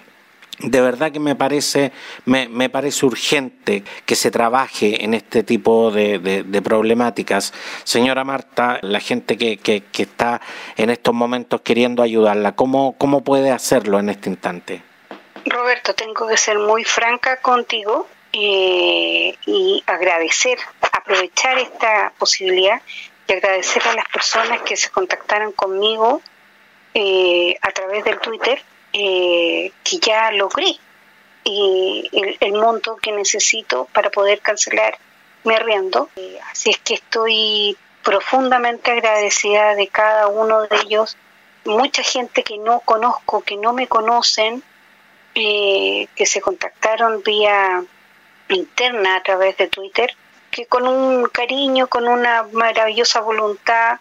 de 0.59 0.81
verdad 0.81 1.13
que 1.13 1.21
me 1.21 1.35
parece, 1.35 1.93
me, 2.27 2.69
parece 2.71 3.07
urgente 3.07 3.83
que 4.07 4.15
se 4.15 4.31
trabaje 4.31 5.05
en 5.05 5.15
este 5.15 5.43
tipo 5.43 5.91
de, 5.91 6.45
problemáticas. 6.63 7.53
Señora 7.85 8.25
Marta, 8.25 8.79
la 8.83 9.01
gente 9.01 9.37
que, 9.37 9.83
está 9.95 10.41
en 10.77 10.91
estos 10.91 11.15
momentos 11.15 11.61
queriendo 11.63 12.03
ayudarla, 12.03 12.53
¿cómo, 12.53 12.97
¿cómo 12.99 13.25
puede 13.25 13.51
hacerlo 13.51 13.99
en 13.99 14.11
este 14.11 14.31
instante? 14.31 14.83
Roberto, 15.47 15.95
tengo 15.95 16.27
que 16.29 16.37
ser 16.37 16.59
muy 16.59 16.85
franca 16.85 17.37
contigo 17.39 18.07
eh, 18.33 19.37
y 19.47 19.83
agradecer, 19.87 20.59
aprovechar 20.93 21.59
esta 21.59 22.13
posibilidad 22.19 22.81
y 23.29 23.33
agradecer 23.33 23.83
a 23.89 23.95
las 23.95 24.09
personas 24.09 24.63
que 24.63 24.77
se 24.77 24.91
contactaron 24.91 25.53
conmigo 25.53 26.23
eh, 26.95 27.57
a 27.61 27.71
través 27.73 28.05
del 28.05 28.19
Twitter 28.21 28.63
eh, 28.97 29.73
que 29.83 29.99
ya 29.99 30.31
logré 30.31 30.79
y 31.43 32.09
el, 32.41 32.53
monto 32.53 32.97
que 32.97 33.11
necesito 33.11 33.89
para 33.93 34.11
poder 34.11 34.41
cancelar 34.41 34.97
mi 35.43 35.53
arriendo. 35.53 36.09
Eh, 36.15 36.39
así 36.51 36.71
es 36.71 36.79
que 36.79 36.95
estoy 36.95 37.77
profundamente 38.05 38.93
agradecida 38.93 39.75
de 39.75 39.89
cada 39.89 40.29
uno 40.29 40.63
de 40.63 40.77
ellos. 40.85 41.17
Mucha 41.65 42.05
gente 42.05 42.45
que 42.45 42.57
no 42.57 42.81
conozco, 42.81 43.43
que 43.43 43.57
no 43.57 43.73
me 43.73 43.89
conocen, 43.89 44.63
eh, 45.35 46.07
que 46.15 46.25
se 46.25 46.41
contactaron 46.41 47.23
vía 47.25 47.83
interna 48.49 49.17
a 49.17 49.23
través 49.25 49.57
de 49.57 49.67
Twitter, 49.67 50.15
que 50.53 50.67
con 50.67 50.87
un 50.87 51.27
cariño, 51.27 51.89
con 51.89 52.07
una 52.07 52.45
maravillosa 52.53 53.21
voluntad 53.21 53.99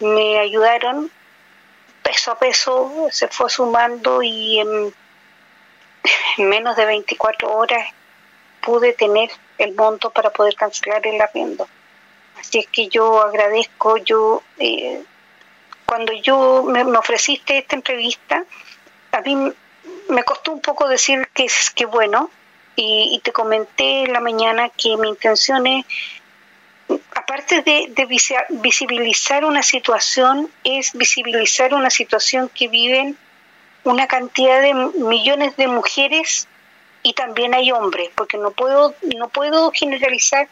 me 0.00 0.38
ayudaron 0.38 1.10
peso 2.06 2.30
a 2.30 2.38
peso 2.38 3.08
se 3.10 3.26
fue 3.26 3.50
sumando 3.50 4.22
y 4.22 4.60
en, 4.60 4.94
menos 6.38 6.76
de 6.76 6.86
24 6.86 7.52
horas 7.52 7.88
pude 8.60 8.92
tener 8.92 9.30
el 9.58 9.74
monto 9.74 10.10
para 10.10 10.30
poder 10.30 10.54
cancelar 10.54 11.04
el 11.06 11.20
arriendo. 11.20 11.66
Así 12.38 12.58
es 12.60 12.68
que 12.68 12.88
yo 12.88 13.20
agradezco, 13.22 13.96
yo 13.96 14.42
eh, 14.58 15.02
cuando 15.84 16.12
yo 16.12 16.62
me, 16.62 16.82
ofreciste 16.96 17.58
esta 17.58 17.74
entrevista, 17.74 18.44
a 19.10 19.20
mí 19.22 19.52
me 20.08 20.22
costó 20.22 20.52
un 20.52 20.60
poco 20.60 20.88
decir 20.88 21.26
que 21.34 21.44
es 21.44 21.70
que 21.70 21.86
bueno, 21.86 22.30
y, 22.76 23.14
y, 23.14 23.20
te 23.20 23.32
comenté 23.32 24.02
en 24.02 24.12
la 24.12 24.20
mañana 24.20 24.68
que 24.68 24.96
mi 24.98 25.08
intención 25.08 25.66
es 25.66 25.86
aparte 27.14 27.62
de, 27.62 28.06
visibilizar 28.50 29.44
una 29.44 29.62
situación, 29.62 30.50
es 30.64 30.92
visibilizar 30.92 31.74
una 31.74 31.90
situación 31.90 32.50
que 32.54 32.68
viven 32.68 33.16
una 33.84 34.06
cantidad 34.06 34.60
de 34.60 34.74
millones 34.74 35.56
de 35.56 35.68
mujeres 35.68 36.48
y 37.02 37.12
también 37.12 37.54
hay 37.54 37.70
hombres, 37.70 38.10
porque 38.14 38.36
no 38.36 38.50
puedo, 38.50 38.94
no 39.16 39.28
puedo 39.28 39.70
generalizar 39.70 40.48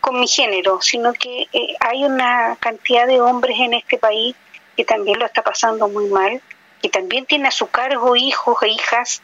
con 0.00 0.20
mi 0.20 0.28
género, 0.28 0.80
sino 0.80 1.12
que 1.12 1.48
eh, 1.52 1.74
hay 1.80 2.04
una 2.04 2.56
cantidad 2.60 3.06
de 3.06 3.20
hombres 3.20 3.58
en 3.58 3.74
este 3.74 3.98
país 3.98 4.36
que 4.76 4.84
también 4.84 5.18
lo 5.18 5.26
está 5.26 5.42
pasando 5.42 5.88
muy 5.88 6.06
mal, 6.06 6.40
que 6.80 6.88
también 6.88 7.26
tiene 7.26 7.48
a 7.48 7.50
su 7.50 7.68
cargo 7.68 8.14
hijos 8.14 8.62
e 8.62 8.68
hijas, 8.68 9.22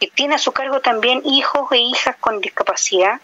que 0.00 0.08
tiene 0.08 0.36
a 0.36 0.38
su 0.38 0.52
cargo 0.52 0.80
también 0.80 1.20
hijos 1.26 1.70
e 1.72 1.78
hijas 1.78 2.16
con 2.16 2.40
discapacidad, 2.40 3.20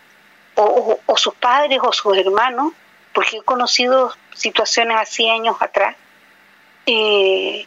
o, 0.64 1.16
sus 1.16 1.34
padres 1.34 1.78
o 1.82 1.92
sus 1.92 2.16
hermanos, 2.16 2.72
porque 3.12 3.38
he 3.38 3.42
conocido 3.42 4.14
situaciones 4.34 4.96
así 4.98 5.28
años 5.28 5.56
atrás. 5.60 5.96
Eh, 6.86 7.66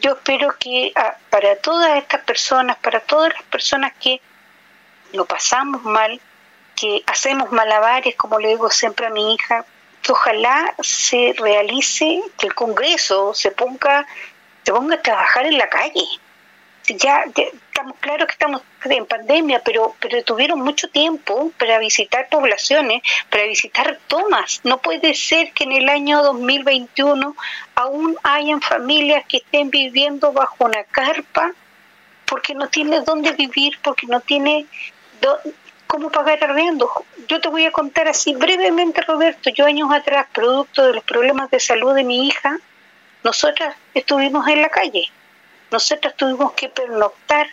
yo 0.00 0.12
espero 0.12 0.56
que 0.58 0.92
ah, 0.94 1.16
para 1.30 1.56
todas 1.56 1.96
estas 1.96 2.22
personas, 2.22 2.76
para 2.78 3.00
todas 3.00 3.32
las 3.32 3.42
personas 3.44 3.92
que 4.00 4.20
lo 5.12 5.24
pasamos 5.24 5.82
mal, 5.82 6.20
que 6.76 7.02
hacemos 7.06 7.50
malabares, 7.50 8.16
como 8.16 8.38
le 8.38 8.48
digo 8.48 8.70
siempre 8.70 9.06
a 9.06 9.10
mi 9.10 9.34
hija, 9.34 9.64
que 10.02 10.12
ojalá 10.12 10.74
se 10.80 11.34
realice, 11.38 12.22
que 12.38 12.46
el 12.46 12.54
Congreso 12.54 13.34
se 13.34 13.50
ponga, 13.50 14.06
se 14.64 14.72
ponga 14.72 14.96
a 14.96 15.02
trabajar 15.02 15.46
en 15.46 15.58
la 15.58 15.68
calle, 15.68 16.04
ya, 16.86 17.24
estamos 17.34 17.96
claros 18.00 18.26
que 18.26 18.32
estamos 18.32 18.62
en 18.84 19.06
pandemia, 19.06 19.62
pero, 19.64 19.94
pero 20.00 20.22
tuvieron 20.24 20.60
mucho 20.60 20.88
tiempo 20.88 21.52
para 21.58 21.78
visitar 21.78 22.28
poblaciones, 22.28 23.02
para 23.30 23.44
visitar 23.44 23.98
tomas. 24.08 24.60
No 24.64 24.78
puede 24.78 25.14
ser 25.14 25.52
que 25.52 25.64
en 25.64 25.72
el 25.72 25.88
año 25.88 26.22
2021 26.22 27.36
aún 27.74 28.16
hayan 28.22 28.60
familias 28.60 29.24
que 29.28 29.38
estén 29.38 29.70
viviendo 29.70 30.32
bajo 30.32 30.64
una 30.64 30.84
carpa 30.84 31.52
porque 32.26 32.54
no 32.54 32.68
tiene 32.68 33.00
dónde 33.00 33.32
vivir, 33.32 33.78
porque 33.82 34.06
no 34.06 34.20
tiene 34.20 34.66
cómo 35.86 36.10
pagar 36.10 36.42
arriendo. 36.42 36.90
Yo 37.28 37.40
te 37.40 37.48
voy 37.48 37.66
a 37.66 37.70
contar 37.70 38.08
así 38.08 38.34
brevemente, 38.34 39.02
Roberto. 39.02 39.50
Yo 39.50 39.66
años 39.66 39.92
atrás, 39.92 40.26
producto 40.32 40.84
de 40.86 40.94
los 40.94 41.04
problemas 41.04 41.50
de 41.50 41.60
salud 41.60 41.94
de 41.94 42.02
mi 42.02 42.26
hija, 42.26 42.58
nosotras 43.22 43.76
estuvimos 43.94 44.48
en 44.48 44.62
la 44.62 44.68
calle 44.68 45.12
nosotros 45.72 46.14
tuvimos 46.16 46.52
que 46.52 46.68
pernoctar 46.68 47.48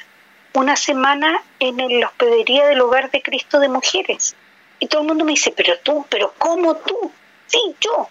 una 0.53 0.75
semana 0.75 1.41
en 1.59 1.99
la 1.99 2.07
hospedería 2.07 2.67
del 2.67 2.81
hogar 2.81 3.09
de 3.11 3.21
Cristo 3.21 3.59
de 3.59 3.69
mujeres. 3.69 4.35
Y 4.79 4.87
todo 4.87 5.01
el 5.01 5.07
mundo 5.07 5.25
me 5.25 5.31
dice, 5.31 5.53
pero 5.55 5.77
tú, 5.79 6.05
pero 6.09 6.33
¿cómo 6.37 6.75
tú? 6.75 7.11
Sí, 7.47 7.59
yo. 7.79 8.09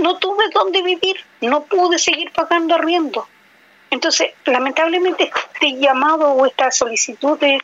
No 0.00 0.18
tuve 0.18 0.44
dónde 0.52 0.82
vivir, 0.82 1.16
no 1.40 1.64
pude 1.64 1.98
seguir 1.98 2.30
pagando 2.32 2.74
arriendo. 2.74 3.26
Entonces, 3.90 4.32
lamentablemente, 4.44 5.30
este 5.54 5.78
llamado 5.78 6.32
o 6.32 6.44
esta 6.44 6.70
solicitud 6.70 7.38
de, 7.38 7.60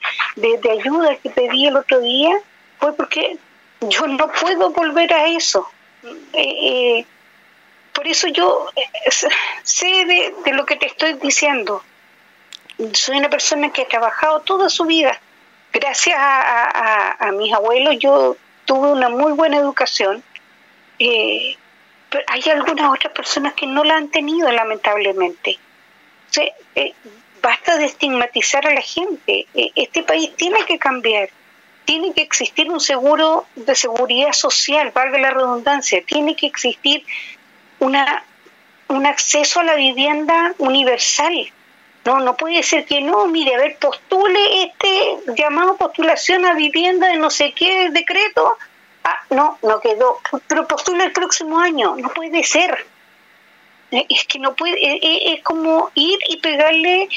ayuda 0.71 1.17
que 1.17 1.31
pedí 1.31 1.67
el 1.67 1.77
otro 1.77 2.01
día 2.01 2.35
fue 2.79 2.95
porque 2.95 3.39
yo 3.81 4.07
no 4.07 4.31
puedo 4.33 4.71
volver 4.71 5.13
a 5.13 5.27
eso. 5.29 5.69
Eh, 6.05 6.17
eh, 6.33 7.07
por 7.93 8.09
eso 8.09 8.29
yo 8.29 8.69
eh, 8.75 9.11
sé 9.63 9.87
de, 10.45 10.53
lo 10.53 10.67
que 10.67 10.77
te 10.77 10.87
estoy 10.87 11.15
diciendo. 11.15 11.83
Soy 12.95 13.19
una 13.19 13.29
persona 13.29 13.71
que 13.71 13.83
ha 13.83 13.89
trabajado 13.89 14.41
toda 14.41 14.69
su 14.69 14.85
vida. 14.85 15.21
Gracias 15.73 16.17
a, 16.19 17.31
mis 17.35 17.53
abuelos 17.53 17.99
yo 17.99 18.37
tuve 18.65 18.93
una 18.93 19.09
muy 19.09 19.33
buena 19.33 19.59
educación. 19.59 20.23
Eh, 20.99 21.57
pero 22.11 22.25
hay 22.29 22.43
algunas 22.51 22.91
otras 22.91 23.13
personas 23.13 23.55
que 23.55 23.67
no 23.67 23.85
la 23.85 23.97
han 23.97 24.09
tenido, 24.09 24.51
lamentablemente. 24.51 25.59
Eh, 26.75 26.95
basta 27.41 27.77
de 27.77 27.87
estigmatizar 27.87 28.67
a 28.67 28.75
la 28.75 28.83
gente. 28.83 29.47
este 29.55 30.03
país 30.03 30.35
tiene 30.37 30.65
que 30.67 30.79
cambiar. 30.79 31.31
Tiene 31.85 32.13
que 32.13 32.23
existir 32.23 32.71
un 32.71 32.81
seguro 32.81 33.47
de 33.57 33.75
seguridad 33.75 34.33
social, 34.33 34.93
valga 34.95 35.19
la 35.19 35.31
redundancia. 35.31 36.03
Tiene 36.05 36.37
que 36.37 36.47
existir 36.47 37.05
una, 37.83 38.25
un 38.89 39.07
acceso 39.07 39.61
a 39.61 39.65
la 39.65 39.75
vivienda 39.75 40.55
universal. 40.59 41.53
No, 42.05 42.19
no 42.21 42.37
puede 42.37 42.63
ser 42.63 42.85
que 42.85 43.01
no, 43.01 43.27
mire, 43.27 43.55
a 43.55 43.59
ver, 43.59 43.77
postule 43.79 44.65
este 44.65 45.19
llamado 45.37 45.77
postulación 45.77 46.45
a 46.45 46.55
vivienda 46.55 47.07
de 47.09 47.17
no 47.17 47.31
sé 47.31 47.53
qué 47.53 47.91
decreto 47.91 48.59
Ah, 49.05 49.21
no, 49.31 49.59
no 49.63 49.81
quedó. 49.81 50.21
Pero 50.47 50.67
postula 50.67 51.05
el 51.05 51.13
próximo 51.13 51.59
año. 51.59 51.97
No 51.97 52.09
puede 52.11 52.45
ser. 52.45 52.87
Es 53.91 54.25
que 54.27 54.39
no 54.39 54.55
puede, 54.55 54.75
e, 54.75 54.99
e, 55.03 55.35
es, 55.35 55.43
como 55.43 55.91
ir 55.95 56.19
y 56.29 56.39
pegarle 56.39 57.09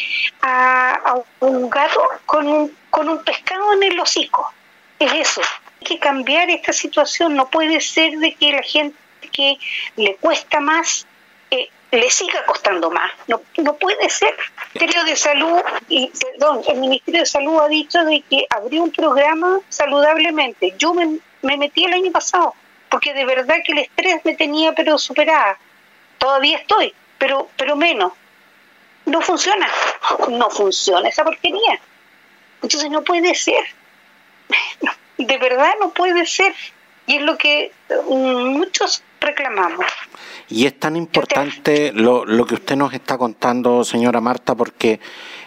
a, 0.41 1.21
un 1.39 1.69
gato 1.69 2.01
con 2.25 2.47
un, 2.47 2.77
con 2.89 3.07
un 3.07 3.23
pescado 3.23 3.73
en 3.73 3.83
el 3.83 3.99
hocico. 3.99 4.51
Es 4.99 5.13
eso. 5.13 5.41
Hay 5.79 5.87
que 5.87 5.99
cambiar 5.99 6.49
esta 6.49 6.73
situación. 6.73 7.35
No 7.35 7.49
puede 7.49 7.79
ser 7.79 8.17
de 8.17 8.33
que 8.33 8.51
la 8.51 8.63
gente 8.63 8.97
que 9.27 9.57
le 9.95 10.15
cuesta 10.15 10.59
más 10.59 11.05
eh, 11.51 11.69
le 11.91 12.09
siga 12.09 12.45
costando 12.45 12.91
más. 12.91 13.11
No, 13.27 13.41
no 13.57 13.75
puede 13.75 14.09
ser. 14.09 14.35
El 14.73 14.81
Ministerio 14.81 15.03
de 15.05 15.15
Salud, 15.15 15.61
y 15.87 16.07
perdón, 16.07 16.61
el 16.67 16.77
Ministerio 16.77 17.21
de 17.21 17.25
Salud 17.25 17.59
ha 17.61 17.67
dicho 17.67 18.03
de 18.03 18.21
que 18.21 18.45
abrió 18.49 18.83
un 18.83 18.91
programa 18.91 19.59
saludablemente. 19.69 20.73
Yo 20.77 20.93
me, 20.93 21.19
me 21.41 21.57
metí 21.57 21.85
el 21.85 21.93
año 21.93 22.11
pasado, 22.11 22.53
porque 22.89 23.13
de 23.13 23.25
verdad 23.25 23.57
que 23.65 23.71
el 23.71 23.79
estrés 23.79 24.21
me 24.25 24.35
tenía 24.35 24.73
pero 24.73 24.97
superada. 24.97 25.57
Todavía 26.17 26.57
estoy, 26.57 26.93
pero, 27.17 27.49
pero 27.55 27.75
menos. 27.75 28.13
No 29.05 29.21
funciona, 29.21 29.69
no 30.29 30.49
funciona 30.49 31.07
esa 31.07 31.23
porquería. 31.23 31.79
Entonces 32.61 32.89
no 32.89 33.03
puede 33.03 33.35
ser. 33.35 33.63
de 35.17 35.37
verdad 35.37 35.73
no 35.79 35.91
puede 35.91 36.25
ser. 36.25 36.53
Y 37.07 37.15
es 37.15 37.21
lo 37.21 37.37
que 37.37 37.71
muchos 38.09 39.03
reclamamos. 39.21 39.85
Y 40.49 40.65
es 40.65 40.79
tan 40.79 40.95
importante 40.95 41.91
lo, 41.91 42.25
lo 42.25 42.45
que 42.45 42.55
usted 42.55 42.75
nos 42.75 42.93
está 42.93 43.17
contando, 43.17 43.83
señora 43.83 44.21
Marta, 44.21 44.55
porque 44.55 44.99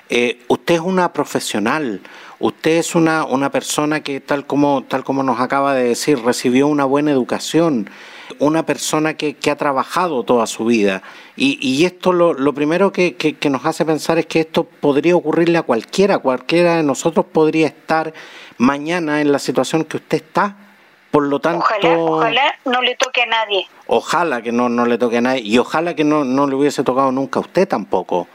eh, 0.08 0.40
usted 0.48 0.76
es 0.76 0.80
una 0.80 1.12
profesional, 1.12 2.00
usted 2.38 2.78
es 2.78 2.94
una, 2.94 3.24
una 3.24 3.50
persona 3.50 4.02
que, 4.02 4.20
tal 4.20 4.46
como, 4.46 4.84
tal 4.84 5.04
como 5.04 5.22
nos 5.22 5.40
acaba 5.40 5.74
de 5.74 5.84
decir, 5.84 6.18
recibió 6.22 6.66
una 6.66 6.84
buena 6.84 7.10
educación, 7.10 7.90
una 8.38 8.64
persona 8.64 9.14
que, 9.14 9.34
que 9.34 9.50
ha 9.50 9.56
trabajado 9.56 10.22
toda 10.24 10.46
su 10.46 10.64
vida. 10.64 11.02
Y, 11.36 11.58
y 11.60 11.84
esto 11.84 12.12
lo, 12.12 12.32
lo 12.32 12.54
primero 12.54 12.90
que, 12.90 13.16
que, 13.16 13.50
nos 13.50 13.66
hace 13.66 13.84
pensar 13.84 14.18
es 14.18 14.26
que 14.26 14.40
esto 14.40 14.64
podría 14.64 15.14
ocurrirle 15.14 15.58
a 15.58 15.62
cualquiera, 15.62 16.18
cualquiera 16.18 16.76
de 16.76 16.82
nosotros 16.82 17.26
podría 17.26 17.66
estar 17.66 18.12
mañana 18.56 19.20
en 19.20 19.30
la 19.30 19.38
situación 19.38 19.84
que 19.84 19.98
usted 19.98 20.18
está. 20.18 20.67
Por 21.10 21.22
lo 21.22 21.40
tanto, 21.40 21.64
ojalá, 21.84 22.54
no 22.66 22.82
le 22.82 22.94
toque 22.94 23.22
a 23.22 23.26
nadie. 23.26 23.66
Ojalá 23.86 24.42
que 24.42 24.52
no, 24.52 24.68
no 24.68 24.84
le 24.84 24.98
toque 24.98 25.18
a 25.18 25.20
nadie 25.22 25.40
y 25.40 25.58
ojalá 25.58 25.94
que 25.94 26.04
no, 26.04 26.24
no 26.24 26.46
le 26.46 26.54
hubiese 26.54 26.84
tocado 26.84 27.10
nunca 27.12 27.38
a 27.38 27.42
usted 27.42 27.66
tampoco. 27.66 28.28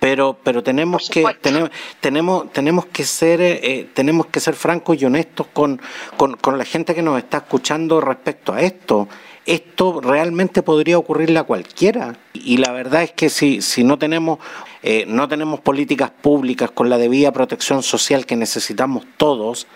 Pero 0.00 0.36
pero 0.42 0.62
tenemos 0.62 1.08
que 1.10 1.24
tenemos 1.40 1.70
tenemos 2.00 2.52
tenemos 2.52 2.86
que 2.86 3.04
ser 3.04 3.40
eh, 3.40 3.88
tenemos 3.94 4.26
que 4.26 4.40
ser 4.40 4.54
francos 4.54 5.00
y 5.00 5.04
honestos 5.04 5.48
con, 5.52 5.80
con, 6.16 6.36
con, 6.36 6.56
la 6.56 6.64
gente 6.64 6.94
que 6.94 7.02
nos 7.02 7.18
está 7.18 7.38
escuchando 7.38 8.00
respecto 8.00 8.52
a 8.52 8.62
esto. 8.62 9.08
Esto 9.44 10.00
realmente 10.00 10.62
podría 10.62 10.98
ocurrirle 10.98 11.38
a 11.38 11.44
cualquiera. 11.44 12.16
Y 12.32 12.58
la 12.58 12.70
verdad 12.72 13.02
es 13.02 13.12
que 13.12 13.28
si 13.28 13.60
si 13.60 13.82
no 13.82 13.98
tenemos 13.98 14.38
eh, 14.82 15.04
no 15.06 15.26
tenemos 15.28 15.60
políticas 15.60 16.10
públicas 16.10 16.70
con 16.70 16.88
la 16.90 16.98
debida 16.98 17.32
protección 17.32 17.82
social 17.82 18.24
que 18.24 18.36
necesitamos 18.36 19.04
todos 19.16 19.66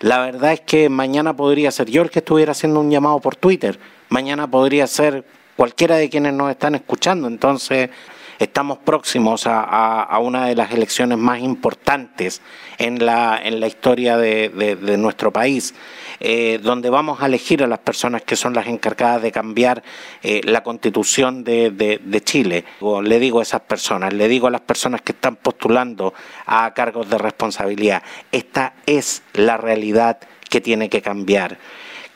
la 0.00 0.20
verdad 0.20 0.52
es 0.52 0.60
que 0.60 0.88
mañana 0.88 1.34
podría 1.34 1.70
ser 1.70 1.88
yo 1.90 2.02
el 2.02 2.10
que 2.10 2.20
estuviera 2.20 2.52
haciendo 2.52 2.80
un 2.80 2.90
llamado 2.90 3.18
por 3.20 3.34
Twitter. 3.34 3.78
Mañana 4.08 4.48
podría 4.48 4.86
ser 4.86 5.24
cualquiera 5.56 5.96
de 5.96 6.08
quienes 6.08 6.34
nos 6.34 6.50
están 6.50 6.76
escuchando. 6.76 7.26
Entonces 7.26 7.90
Estamos 8.38 8.78
próximos 8.78 9.46
a, 9.46 10.16
una 10.22 10.46
de 10.46 10.54
las 10.54 10.70
elecciones 10.70 11.18
más 11.18 11.40
importantes 11.40 12.40
en 12.78 13.04
la, 13.04 13.40
historia 13.66 14.16
de, 14.16 14.96
nuestro 14.96 15.32
país, 15.32 15.74
eh, 16.20 16.60
donde 16.62 16.88
vamos 16.88 17.20
a 17.20 17.26
elegir 17.26 17.64
a 17.64 17.66
las 17.66 17.80
personas 17.80 18.22
que 18.22 18.36
son 18.36 18.54
las 18.54 18.68
encargadas 18.68 19.22
de 19.22 19.32
cambiar 19.32 19.82
eh, 20.22 20.40
la 20.44 20.62
constitución 20.62 21.42
de, 21.42 22.22
Chile. 22.24 22.64
Le 23.02 23.18
digo 23.18 23.40
a 23.40 23.42
esas 23.42 23.62
personas, 23.62 24.12
le 24.12 24.28
digo 24.28 24.46
a 24.46 24.52
las 24.52 24.60
personas 24.60 25.02
que 25.02 25.12
están 25.12 25.34
postulando 25.34 26.14
a 26.46 26.72
cargos 26.74 27.10
de 27.10 27.18
responsabilidad, 27.18 28.04
esta 28.30 28.74
es 28.86 29.22
la 29.32 29.56
realidad 29.56 30.20
que 30.48 30.60
tiene 30.60 30.88
que 30.88 31.02
cambiar. 31.02 31.58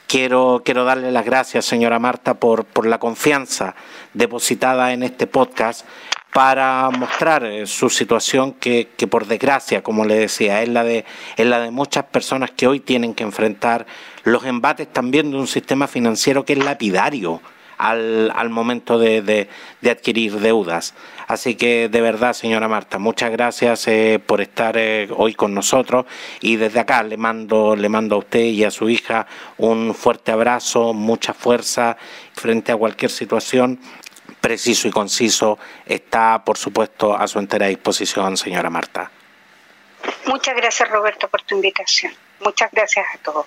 Quiero, 0.06 0.62
darle 0.64 1.10
las 1.10 1.24
gracias, 1.24 1.64
señora 1.64 1.98
Marta, 1.98 2.34
por 2.34 2.86
la 2.86 2.98
confianza 2.98 3.74
depositada 4.12 4.92
en 4.92 5.02
este 5.02 5.26
podcast 5.26 5.86
para 6.32 6.88
mostrar 6.90 7.44
eh, 7.44 7.66
su 7.66 7.90
situación 7.90 8.52
que, 8.54 8.88
que, 8.96 9.06
por 9.06 9.26
desgracia, 9.26 9.82
como 9.82 10.04
le 10.04 10.14
decía, 10.14 10.62
es 10.62 10.68
la, 10.68 10.82
de, 10.82 11.04
es 11.36 11.46
la 11.46 11.60
de 11.60 11.70
muchas 11.70 12.04
personas 12.04 12.50
que 12.50 12.66
hoy 12.66 12.80
tienen 12.80 13.14
que 13.14 13.22
enfrentar 13.22 13.86
los 14.24 14.44
embates 14.44 14.90
también 14.90 15.30
de 15.30 15.36
un 15.36 15.46
sistema 15.46 15.86
financiero 15.86 16.44
que 16.44 16.54
es 16.54 16.64
lapidario 16.64 17.40
al, 17.82 18.32
al 18.34 18.48
momento 18.48 18.98
de, 18.98 19.22
de, 19.22 19.90
adquirir 19.90 20.38
deudas. 20.38 20.94
Así 21.26 21.54
que 21.56 21.88
de 21.88 22.00
verdad, 22.00 22.32
señora 22.32 22.68
Marta, 22.68 22.98
muchas 22.98 23.32
gracias 23.32 23.88
eh, 23.88 24.20
por 24.24 24.40
estar 24.40 24.76
eh, 24.76 25.08
hoy 25.16 25.34
con 25.34 25.52
nosotros 25.52 26.06
y 26.40 26.56
desde 26.56 26.80
acá 26.80 27.02
le 27.02 27.16
mando, 27.16 27.74
le 27.74 27.88
mando 27.88 28.16
a 28.16 28.18
usted 28.18 28.44
y 28.44 28.64
a 28.64 28.70
su 28.70 28.88
hija 28.88 29.26
un 29.58 29.94
fuerte 29.94 30.30
abrazo, 30.30 30.94
mucha 30.94 31.34
fuerza 31.34 31.96
frente 32.34 32.70
a 32.70 32.76
cualquier 32.76 33.10
situación 33.10 33.80
preciso 34.42 34.88
y 34.88 34.90
conciso 34.90 35.58
está, 35.86 36.42
por 36.44 36.58
supuesto, 36.58 37.16
a 37.16 37.26
su 37.26 37.38
entera 37.38 37.68
disposición, 37.68 38.36
señora 38.36 38.68
Marta. 38.68 39.10
Muchas 40.26 40.54
gracias, 40.56 40.90
Roberto, 40.90 41.28
por 41.28 41.42
tu 41.42 41.54
invitación. 41.54 42.12
Muchas 42.40 42.70
gracias 42.72 43.06
a 43.14 43.18
todos. 43.18 43.46